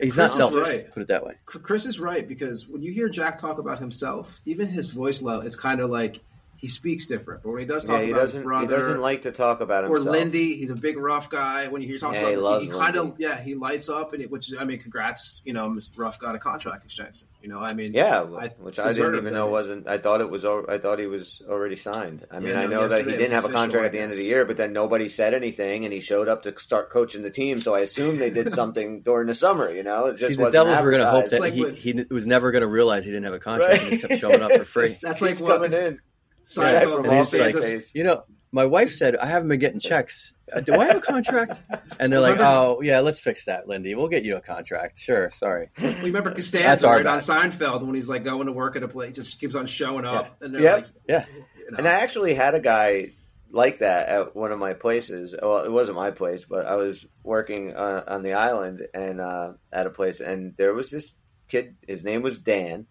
[0.00, 0.68] he's not Chris is selfish.
[0.68, 0.90] right.
[0.92, 1.34] Put it that way.
[1.46, 5.46] Chris is right because when you hear Jack talk about himself, even his voice level,
[5.46, 6.20] it's kind of like
[6.58, 7.42] he speaks different.
[7.44, 8.44] But when he does talk yeah, he about his doesn't.
[8.44, 9.98] brother, He doesn't like to talk about or.
[10.00, 11.68] Lindy, he's a big rough guy.
[11.68, 14.22] When he talks Yeah, about, he loves he, kind of yeah, he lights up, and
[14.22, 15.90] it, which I mean, congrats, you know, Mr.
[15.98, 17.28] Ruff got a contract extension.
[17.42, 19.52] You know, I mean, Yeah, I- which I didn't even know mean.
[19.52, 19.88] wasn't.
[19.88, 20.44] I thought it was.
[20.44, 22.26] I thought he was already signed.
[22.30, 24.18] I mean, Yeah, I know that he didn't have a contract at the end of
[24.18, 27.30] the year, but then nobody said anything, and he showed up to start coaching the
[27.30, 27.60] team.
[27.60, 29.70] So I assume they did something during the summer.
[29.72, 31.62] You know, it just See, the wasn't Devils were going to hope that like he,
[31.62, 34.00] what- he was never going to realize he didn't have a contract and Right.
[34.00, 34.96] just kept showing up for free.
[35.02, 36.00] That's like coming in.
[36.48, 38.22] Seinfeld Yeah, from And he's like, you know,
[38.52, 40.32] my wife said I haven't been getting checks.
[40.50, 41.60] Uh, Do I have a contract?
[42.00, 43.94] And they're like, "Oh, yeah, let's fix that, Lindy.
[43.94, 44.98] We'll get you a contract.
[44.98, 47.18] Sure, sorry." We remember That's Costanza our right on.
[47.20, 50.40] Seinfeld when he's like going to work at a place, just keeps on showing up,
[50.40, 50.76] and they're Yep.
[50.76, 51.24] like, Yeah.
[51.32, 53.12] you know, And I actually had a guy
[53.50, 55.34] like that at one of my places.
[55.40, 59.52] Well, it wasn't my place, but I was working uh, on the island and uh,
[59.70, 61.12] at a place, and there was this
[61.48, 61.76] kid.
[61.86, 62.86] His name was Dan,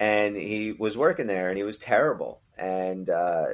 [0.00, 2.40] and he was working there, and he was terrible.
[2.58, 3.46] And uh,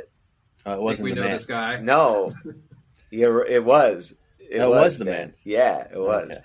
[0.67, 1.33] Uh, it wasn't we the know man.
[1.33, 1.81] this guy.
[1.81, 2.33] no,
[3.11, 4.15] yeah, it was.
[4.39, 5.15] It That was the Dan.
[5.15, 5.35] man.
[5.45, 6.31] Yeah, it was.
[6.33, 6.41] Okay.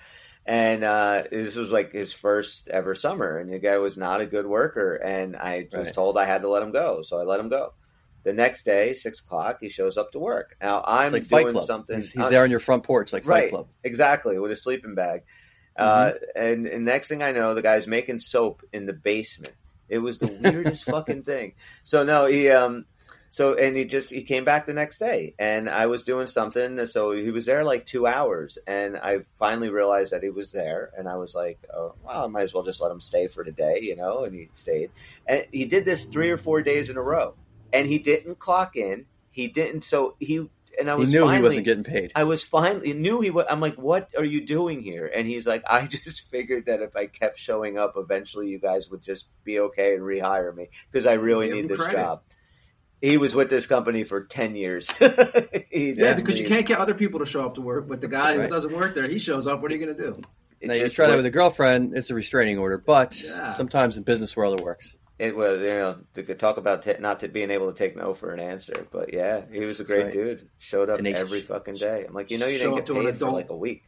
[0.48, 4.26] And uh, this was like his first ever summer, and the guy was not a
[4.26, 4.94] good worker.
[4.94, 5.94] And I was Right.
[5.94, 7.74] told I had to let him go, so I let him go.
[8.22, 10.56] The next day, six o'clock, he shows up to work.
[10.62, 11.66] Now I'm It's like Fight doing Club.
[11.66, 11.96] something.
[11.96, 13.68] He's, he's uh, there on your front porch, like Fight right, Club.
[13.82, 15.22] exactly, with a sleeping bag.
[15.76, 19.52] Uh, and, and next thing I know, the guy's making soap in the basement.
[19.88, 21.54] It was the weirdest fucking thing.
[21.82, 22.86] So no, he um,
[23.28, 26.86] so and he just he came back the next day, and I was doing something.
[26.86, 30.90] So he was there like two hours, and I finally realized that he was there,
[30.96, 33.44] and I was like, oh, well, I might as well just let him stay for
[33.44, 34.24] today, you know.
[34.24, 34.90] And he stayed,
[35.26, 37.34] and he did this three or four days in a row,
[37.72, 39.06] and he didn't clock in.
[39.30, 39.82] He didn't.
[39.82, 40.48] So he
[40.78, 42.12] and I He was knew finally, he wasn't getting paid.
[42.14, 43.46] I was finally knew he was.
[43.50, 45.10] I'm like, what are you doing here?
[45.14, 48.90] And he's like, I just figured that if I kept showing up, eventually you guys
[48.90, 51.96] would just be okay and rehire me because I really Give need this credit.
[51.96, 52.22] job.
[53.02, 54.92] He was with this company for ten years.
[55.70, 58.34] Yeah, because you can't get other people to show up to work, but the guy
[58.36, 58.44] Right.
[58.44, 59.60] who doesn't work there, he shows up.
[59.60, 60.20] What are you going to do?
[60.58, 62.78] It Now, you try that with a girlfriend, it's a restraining order.
[62.78, 63.52] But Yeah.
[63.52, 64.95] sometimes in business world, it works.
[65.18, 67.96] It was you know they could talk about t- not to being able to take
[67.96, 70.12] no for an answer, but yeah, he was a great right.
[70.12, 70.48] dude.
[70.58, 71.20] Showed up Tenacious.
[71.20, 72.04] every fucking day.
[72.06, 73.56] I'm like, you know, you Show didn't up get to an paid for like a
[73.56, 73.84] week.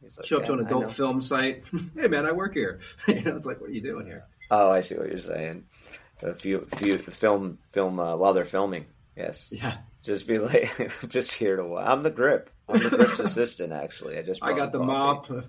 [0.00, 1.64] He's like, Show up to an adult film site.
[1.96, 2.78] hey, man, I work here.
[3.08, 4.24] you know, it's like, what are you doing here?
[4.52, 5.64] Oh, I see what you're saying.
[6.22, 8.86] A few, few film, film uh, while they're filming.
[9.16, 11.64] Yes, Yeah, just be like, I'm just here to.
[11.64, 12.50] wa- I'm the grip.
[12.68, 13.72] I'm the grip's assistant.
[13.72, 14.44] Actually, I just.
[14.44, 15.32] I got the coffee.
[15.32, 15.44] mop.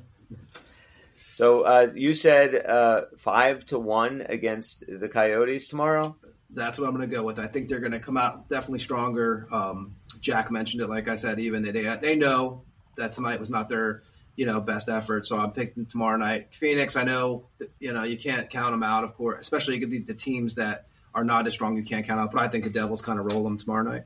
[1.39, 6.17] So uh, you said uh, five to one against the Coyotes tomorrow.
[6.49, 7.39] That's what I'm going to go with.
[7.39, 9.47] I think they're going to come out definitely stronger.
[9.49, 12.63] Um, Jack mentioned it, like I said, even they they know
[12.97, 14.03] that tonight was not their
[14.35, 15.25] you know best effort.
[15.25, 16.53] So I'm picking tomorrow night.
[16.53, 19.99] Phoenix, I know that, you know you can't count them out, of course, especially the,
[19.99, 21.77] the teams that are not as strong.
[21.77, 24.03] You can't count out, but I think the Devils kind of roll them tomorrow night.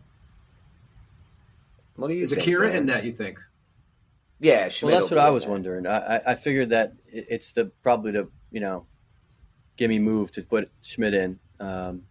[1.95, 3.03] What do you Is think, Akira in that?
[3.05, 3.39] You think?
[4.43, 5.51] Yeah, Well, that's what I was there.
[5.51, 5.87] wondering.
[5.87, 8.85] I, I- I figured that it's the probably the you know,
[9.77, 11.39] gimme move to put Schmid in.
[11.59, 12.03] Um,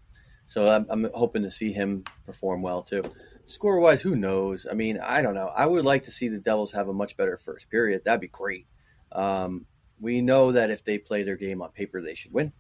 [0.47, 3.05] so I'm, I'm hoping to see him perform well too.
[3.45, 4.67] Score wise, who knows?
[4.71, 5.47] I mean, I don't know.
[5.49, 8.03] I would like to see the Devils have a much better first period.
[8.05, 8.67] That'd be great.
[9.13, 9.67] Um,
[10.01, 12.53] we know that if they play their game on paper, they should win.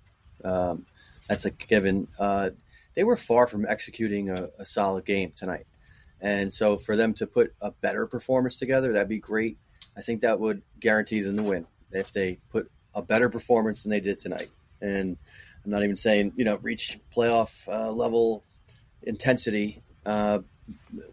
[0.45, 0.87] Um,
[1.29, 2.09] that's a given.
[2.19, 2.51] Uh,
[2.95, 5.67] they were far from executing a, a solid game tonight.
[6.23, 9.59] And so for them to put a better performance together, that'd be great.
[9.97, 13.91] I think that would guarantee them the win if they put a better performance than
[13.91, 14.49] they did tonight.
[14.81, 15.17] And
[15.65, 18.45] I'm not even saying, you know, reach playoff uh, level
[19.03, 20.39] intensity, uh,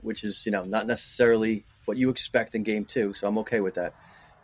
[0.01, 3.13] which is, you know, not necessarily what you expect in game two.
[3.13, 3.95] So I'm okay with that.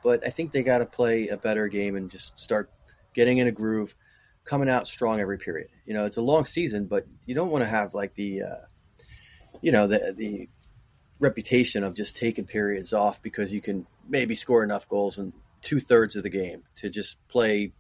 [0.04, 2.72] But I think they got to play a better game and just start
[3.14, 3.96] getting in a groove,
[4.44, 5.70] coming out strong every period.
[5.86, 8.56] You know, it's a long season, but you don't want to have like the, uh,
[9.62, 10.50] you know, the, the
[11.20, 15.80] reputation of just taking periods off because you can maybe score enough goals in two
[15.80, 17.74] thirds of the game to just play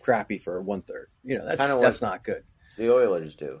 [0.00, 1.08] crappy for one third.
[1.24, 2.44] You know, that's Kinda that's not good.
[2.76, 3.60] The Oilers do.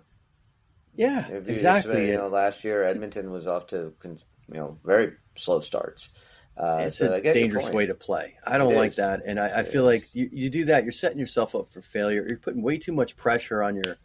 [0.94, 2.08] Yeah, you exactly.
[2.08, 4.18] You know, last year Edmonton was off to you
[4.48, 6.10] know very slow starts.
[6.56, 8.36] Uh, it's so a dangerous way to play.
[8.46, 8.96] I don't It like is.
[8.96, 10.02] that, and I, I feel is.
[10.02, 12.24] like you, you do that, you're setting yourself up for failure.
[12.26, 13.98] You're putting way too much pressure on your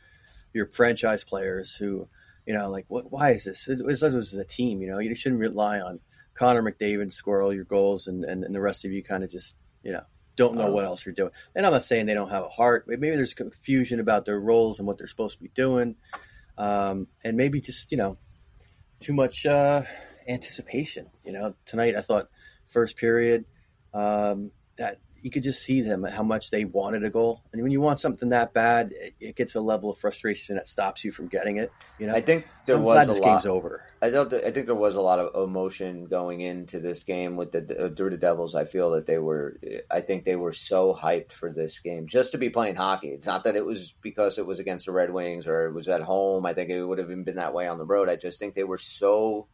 [0.53, 2.09] your franchise players who,
[2.51, 3.09] you know, like what?
[3.09, 3.69] Why is this?
[3.69, 4.81] It was, it was a team.
[4.81, 6.01] You know, you shouldn't rely on
[6.33, 9.23] Connor McDavid to score all your goals, and, and, and the rest of you kind
[9.23, 10.03] of just you know
[10.35, 10.71] don't know Oh.
[10.73, 11.31] what else you're doing.
[11.55, 12.89] And I'm not saying they don't have a heart.
[12.89, 15.95] Maybe there's confusion about their roles and what they're supposed to be doing,
[16.57, 18.17] um, and maybe just you know
[18.99, 19.83] too much uh,
[20.27, 21.09] anticipation.
[21.23, 22.27] You know, tonight I thought
[22.67, 23.45] first period
[23.93, 27.71] um, that you could just see them how much they wanted a goal, and when
[27.71, 31.11] you want something that bad, it, it gets a level of frustration that stops you
[31.11, 31.71] from getting it.
[31.99, 33.27] You know, I think So there I'm was glad a this lot.
[33.27, 33.83] game's over.
[34.01, 37.51] I that, I think there was a lot of emotion going into this game with
[37.51, 38.55] the uh, through the Devils.
[38.55, 39.57] I feel that they were.
[39.91, 43.09] I think they were so hyped for this game just to be playing hockey.
[43.09, 45.87] It's not that it was because it was against the Red Wings or it was
[45.87, 46.45] at home.
[46.45, 48.09] I think it would have been that way on the road.
[48.09, 49.47] I just think they were so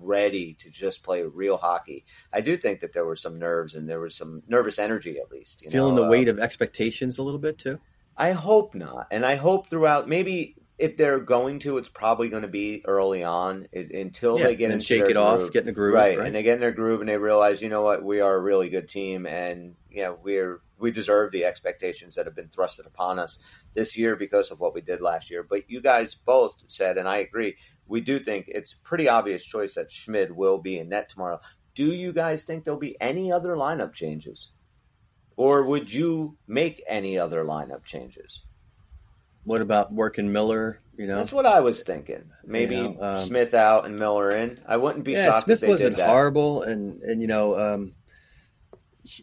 [0.00, 2.04] ready to just play real hockey.
[2.32, 5.30] I do think that there were some nerves and there was some nervous energy at
[5.30, 5.62] least.
[5.62, 6.02] You Feeling know?
[6.02, 7.80] the Uh, weight of expectations a little bit too.
[8.16, 10.08] I hope not, and I hope throughout.
[10.08, 14.46] Maybe if they're going to, it's probably going to be early on it, until Yeah,
[14.48, 15.52] they get and shake it off, groove.
[15.52, 16.18] get in the groove, right?
[16.18, 16.26] right?
[16.26, 18.40] And they get in their groove, and they realize, you know what, we are a
[18.40, 22.86] really good team, and you know we're we deserve the expectations that have been thrusted
[22.86, 23.38] upon us
[23.72, 25.42] this year because of what we did last year.
[25.42, 27.56] But you guys both said, and I agree,
[27.88, 31.40] we do think it's a pretty obvious choice that Schmid will be in net tomorrow.
[31.74, 34.52] Do you guys think there'll be any other lineup changes?
[35.36, 38.42] Or would you make any other lineup changes?
[39.44, 40.80] What about working Miller?
[40.96, 42.24] You know, That's what I was thinking.
[42.44, 44.58] Maybe You know, um, Smith out and Miller in.
[44.66, 47.94] I wouldn't be yeah, shocked Smith if they wasn't horrible, and and you know, um,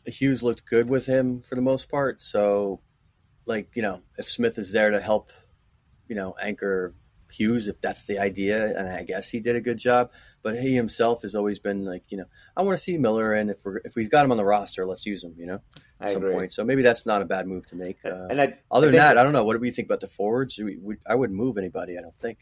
[0.05, 2.21] Hughes looked good with him for the most part.
[2.21, 2.79] So,
[3.47, 5.31] like you know, if Smith is there to help,
[6.07, 6.93] you know, anchor
[7.33, 10.11] Hughes, if that's the idea, and I guess he did a good job.
[10.41, 12.25] But he himself has always been like, you know,
[12.55, 14.85] I want to see Miller, and if we're if we've got him on the roster,
[14.85, 15.33] let's use him.
[15.37, 15.59] You know,
[15.99, 16.35] I at some agree.
[16.35, 16.53] point.
[16.53, 17.97] So maybe that's not a bad move to make.
[18.05, 19.43] Uh, and I, other I than that, I don't know.
[19.43, 20.57] What do we think about the forwards?
[20.57, 21.97] We, we, I wouldn't move anybody.
[21.97, 22.39] I don't think.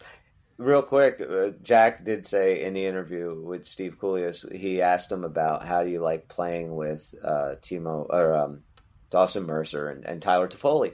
[0.57, 5.23] Real quick, uh, Jack did say in the interview with Steve Kouleas, he asked him
[5.23, 8.63] about how do you like playing with uh, Timo or um,
[9.09, 10.93] Dawson Mercer and, and Tyler Toffoli.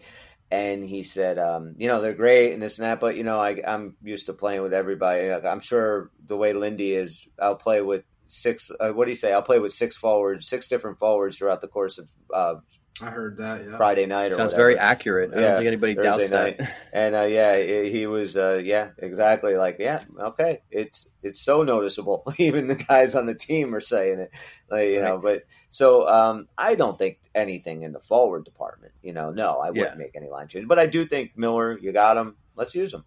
[0.49, 3.39] And he said, um, you know, they're great and this and that, but you know,
[3.39, 5.29] I, I'm used to playing with everybody.
[5.29, 8.71] I'm sure the way Lindy is, I'll play with six.
[8.79, 9.33] Uh, what do you say?
[9.33, 12.55] I'll play with six forwards, six different forwards throughout the course of uh,
[12.99, 13.63] I heard that.
[13.65, 13.77] Yeah.
[13.77, 14.27] Friday night.
[14.27, 14.69] Or Sounds whatever.
[14.69, 15.31] very accurate.
[15.33, 16.57] I Yeah, don't think anybody Thursday doubts night.
[16.57, 16.75] that.
[16.93, 21.63] And uh, yeah, he he was uh, yeah exactly like yeah okay it's it's so
[21.63, 22.23] noticeable.
[22.37, 24.31] Even the guys on the team are saying it,
[24.69, 25.19] like, you know.
[25.19, 28.93] But so um, I don't think anything in the forward department.
[29.03, 29.95] You know, no, I wouldn't Yeah.
[29.95, 30.67] make any line change.
[30.67, 32.35] But I do think Miller, you got him.
[32.55, 33.05] Let's use him.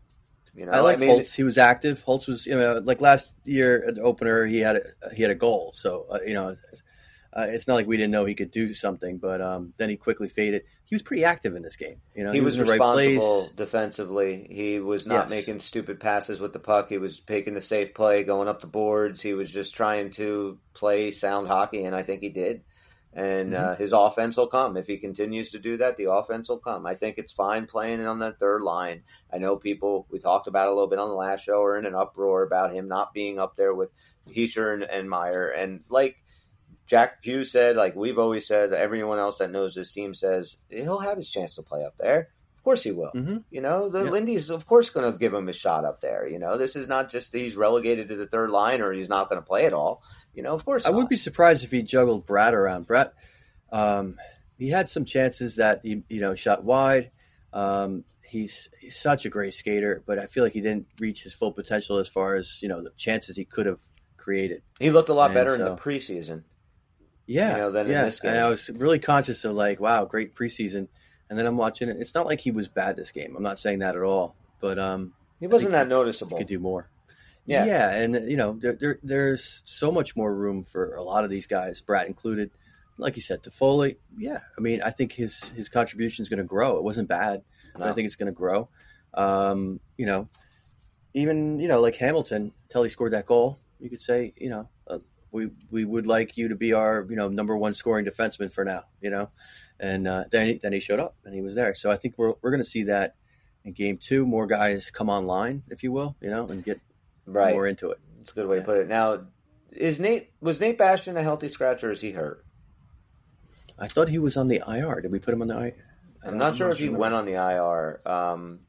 [0.55, 1.34] You know, I like mean, Holtz.
[1.34, 2.03] He was active.
[2.03, 5.30] Holtz was, you know, like last year at the opener, he had a, he had
[5.30, 5.72] a goal.
[5.74, 6.57] So uh, you know,
[7.32, 9.18] uh, it's not like we didn't know he could do something.
[9.18, 10.62] But um, then he quickly faded.
[10.84, 12.01] He was pretty active in this game.
[12.16, 14.48] You know, he, was, in the right responsible defensively.
[14.51, 15.30] He was not Yes.
[15.30, 16.88] making stupid passes with the puck.
[16.88, 19.22] He was taking the safe play, going up the boards.
[19.22, 22.62] He was just trying to play sound hockey, and I think he did.
[23.13, 23.71] And Mm-hmm.
[23.73, 24.77] uh, his offense will come.
[24.77, 26.87] If he continues to do that, the offense will come.
[26.87, 29.03] I think it's fine playing on that third line.
[29.33, 31.87] I know people, we talked about a little bit on the last show, are in
[31.87, 33.91] an uproar about him not being up there with
[34.29, 35.49] Hischier and, and Meier.
[35.49, 36.23] And like
[36.87, 40.99] Jack Hughes said, like we've always said, everyone else that knows this team says he'll
[40.99, 42.29] have his chance to play up there.
[42.61, 43.11] Of course he will.
[43.15, 43.39] Mm-hmm.
[43.51, 44.11] You know, the Yeah.
[44.11, 46.29] Lindy's of course going to give him a shot up there.
[46.29, 49.31] You know, this is not just he's relegated to the third line or he's not
[49.31, 50.03] going to play at all.
[50.35, 50.85] You know, of course.
[50.85, 50.97] I not.
[50.97, 52.87] wouldn't be surprised if he juggled Bratt around.
[52.87, 53.13] Bratt,
[53.73, 54.19] um,
[54.59, 57.11] he had some chances that he, you know, shot wide.
[57.55, 61.33] Um, he's, he's such a great skater, but I feel like he didn't reach his
[61.33, 63.81] full potential as far as you know the chances he could have
[64.19, 64.61] created.
[64.79, 66.45] He looked a lot And better in the preseason.
[67.27, 68.05] Yeah, You know, than in yeah.
[68.05, 68.33] this game.
[68.33, 70.89] And I was really conscious of like, wow, great preseason.
[71.31, 71.97] And then I'm watching it.
[71.99, 73.35] It's not like he was bad this game.
[73.37, 74.35] I'm not saying that at all.
[74.61, 76.37] But um, He wasn't that he noticeable.
[76.37, 76.91] could do more.
[77.47, 77.64] Yeah.
[77.64, 81.31] yeah, and you know, there, there, there's so much more room for a lot of
[81.31, 82.51] these guys, Bratt included.
[82.99, 84.41] Like you said, Toffoli, yeah.
[84.59, 86.76] I mean, I think his his contribution is going to grow.
[86.76, 87.43] It wasn't bad,
[87.74, 88.68] but I think it's going to grow.
[89.14, 90.28] Um, you know,
[91.14, 94.68] even you know, like Hamilton, until he scored that goal, you could say, you know,
[94.87, 94.99] uh,
[95.33, 98.64] we we would like you to be our you know number one scoring defenseman for
[98.64, 99.31] now, you know,
[99.81, 101.74] and uh, then he, then he showed up and he was there.
[101.74, 103.14] So I think we're we're going to see that
[103.64, 104.26] in game two.
[104.26, 106.81] More guys come online, if you will, you know, and get
[107.26, 107.55] right.
[107.55, 107.99] more into it.
[108.20, 108.89] It's a good way to put it.
[108.89, 109.22] Now,
[109.72, 112.45] is Nate was Nate Bastian a healthy scratch or is he hurt?
[113.78, 115.01] I thought he was on the IR.
[115.01, 115.74] Did we put him on the IR?
[116.22, 118.03] I'm not sure if he went on the IR.
[118.05, 118.61] Um,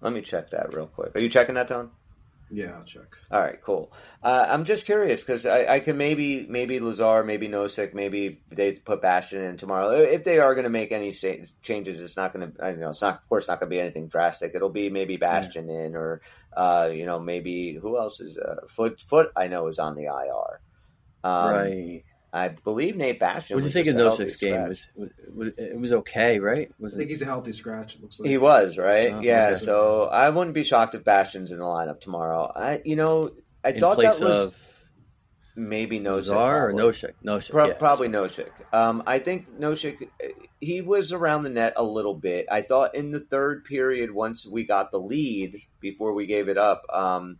[0.00, 1.14] let me check that real quick.
[1.14, 1.90] Are you checking that, Tone?
[2.54, 3.16] Yeah, I'll check.
[3.30, 3.90] All right, cool.
[4.22, 8.72] Uh, I'm just curious because I, I can maybe maybe Lazar, maybe Nosek, maybe they
[8.72, 9.92] put Bastian in tomorrow.
[9.92, 12.64] If they are going to make any changes, it's not going to.
[12.64, 13.14] I know it's not.
[13.16, 14.52] Of course, not going to be anything drastic.
[14.54, 16.20] It'll be maybe Bastian in, or
[16.54, 19.00] uh, you know, maybe who else is uh, Foote?
[19.00, 20.60] Foote I know is on the IR.
[21.24, 22.04] Um, right.
[22.34, 23.56] I believe Nate Bastian.
[23.56, 24.68] What do you think of just a healthy game?
[24.68, 26.70] Was, was, was it was okay, right?
[26.82, 27.96] I think it, he's a healthy scratch.
[27.96, 29.48] It looks like He was right, Oh, yeah.
[29.50, 29.58] okay.
[29.58, 32.50] So I wouldn't be shocked if Bastian's in the lineup tomorrow.
[32.54, 34.68] I, you know, I in thought place that was of
[35.54, 36.84] maybe Nosek Nazar or probably.
[36.92, 37.12] Noshek?
[37.24, 37.74] Noshek, Pro- yeah.
[37.74, 38.48] Probably Noshik.
[38.72, 40.08] Um, I think Noshik,
[40.60, 42.46] he was around the net a little bit.
[42.50, 46.56] I thought in the third period, once we got the lead, before we gave it
[46.56, 47.38] up, um,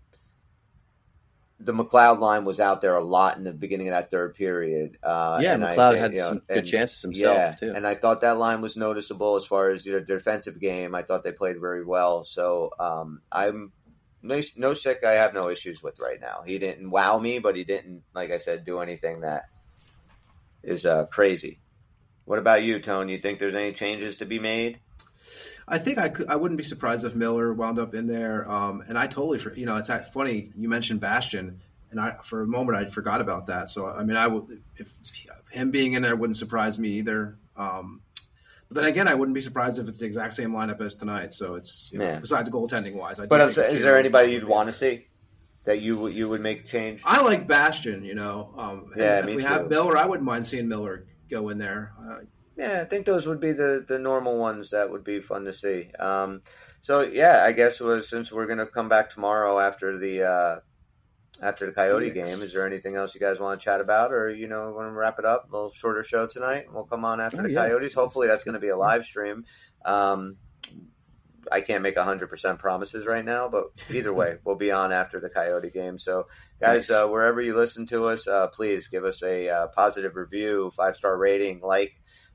[1.65, 4.99] the McLeod line was out there a lot in the beginning of that third period.
[5.03, 7.73] Uh, Yeah, and I McLeod think, had you know, some good chances himself yeah, too.
[7.75, 10.95] and I thought that line was noticeable as far as their defensive game.
[10.95, 12.25] I thought they played very well.
[12.25, 13.73] So um, I'm
[14.23, 15.05] no, no sick.
[15.05, 16.43] I have no issues with right now.
[16.47, 19.49] He didn't wow me, but he didn't, like I said, do anything that
[20.63, 21.61] is uh, crazy.
[22.25, 23.09] What about you, Tone?
[23.09, 24.81] You think there's any changes to be made?
[25.73, 26.29] I think I could.
[26.29, 28.49] I wouldn't be surprised if Miller wound up in there.
[28.49, 31.61] Um, and I totally, for, you know, it's funny you mentioned Bastian,
[31.91, 33.71] and I for a moment I forgot about that.
[33.71, 34.95] So I mean, I would if
[35.51, 37.39] him being in there wouldn't surprise me either.
[37.57, 38.03] Um,
[38.69, 41.33] but then again, I wouldn't be surprised if it's the exact same lineup as tonight.
[41.33, 42.19] So it's you know, Yeah.
[42.21, 43.19] besides goaltending wise.
[43.19, 45.07] I But I'm think saying, the is there anybody you'd want to see
[45.65, 47.01] that you would- you would make a change?
[47.05, 48.05] I like Bastian.
[48.05, 49.39] You know, um, Yeah, if we too.
[49.49, 51.93] have Miller, I wouldn't mind seeing Miller go in there.
[51.99, 52.19] Uh,
[52.57, 55.53] Yeah, I think those would be the, the normal ones that would be fun to
[55.53, 55.91] see.
[55.99, 56.43] Um,
[56.81, 60.57] so yeah, I guess was since we're gonna come back tomorrow after the uh,
[61.41, 62.29] after the Coyote Phoenix.
[62.31, 64.89] game, is there anything else you guys want to chat about, or you know, want
[64.89, 65.49] to wrap it up?
[65.49, 66.67] A little shorter show tonight.
[66.73, 67.63] We'll come on after Oh, the yeah.
[67.67, 67.95] Coyotes.
[67.95, 69.45] Hopefully, that's going to be a live stream.
[69.85, 70.37] Um,
[71.51, 75.19] I can't make hundred percent promises right now, but either way, we'll be on after
[75.19, 75.99] the Coyote game.
[75.99, 76.27] So,
[76.61, 77.03] guys, Nice.
[77.03, 80.95] uh, wherever you listen to us, uh, please give us a uh, positive review, five
[80.95, 81.93] star rating, like,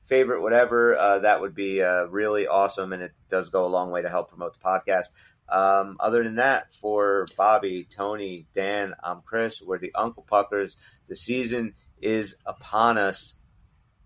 [0.07, 0.97] favorite, whatever.
[0.97, 4.09] Uh, that would be uh, really awesome, and it does go a long way to
[4.09, 5.05] help promote the podcast.
[5.49, 9.61] Um, other than that, for Bobby, Tony, Dan, I'm Chris.
[9.61, 10.75] We're the Uncle Puckers.
[11.07, 13.35] The season is upon us.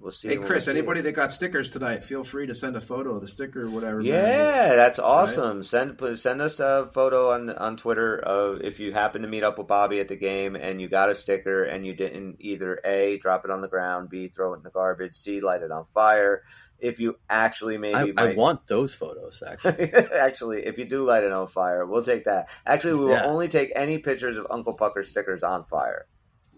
[0.01, 0.29] We'll see.
[0.29, 0.77] hey, when we Chris, see it.
[0.77, 3.69] anybody that got stickers tonight, feel free to send a photo of the sticker or
[3.69, 3.97] whatever.
[4.01, 4.07] man.
[4.07, 5.61] Yeah, that's awesome.
[5.63, 9.57] Send send us a photo on on Twitter of if you happen to meet up
[9.59, 13.17] with Bobby at the game and you got a sticker and you didn't either a
[13.19, 15.85] drop it on the ground, b throw it in the garbage, c light it on
[15.93, 16.43] fire.
[16.79, 19.93] If you actually maybe I, I want those photos actually.
[19.93, 22.49] actually, if you do light it on fire, we'll take that.
[22.65, 23.25] Actually, we will Yeah.
[23.25, 26.07] only take any pictures of Uncle Pucker stickers on fire.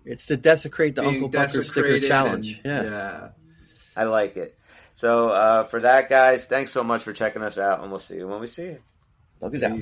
[0.06, 2.60] It's to desecrate the Being Uncle Pucker sticker challenge.
[2.64, 2.84] and- yeah.
[2.92, 3.28] yeah.
[3.96, 4.58] I like it.
[4.96, 8.16] So uh, for that, guys, thanks so much for checking us out, and we'll see
[8.16, 8.80] you when we see you.
[9.42, 9.74] Look at that.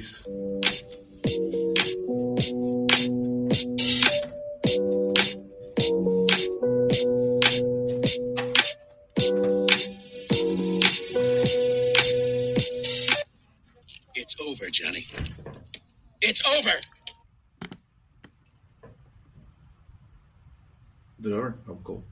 [14.16, 15.08] It's over, Johnny.
[16.22, 16.72] It's over.
[21.26, 21.56] Over?
[21.68, 22.04] Oh, cool.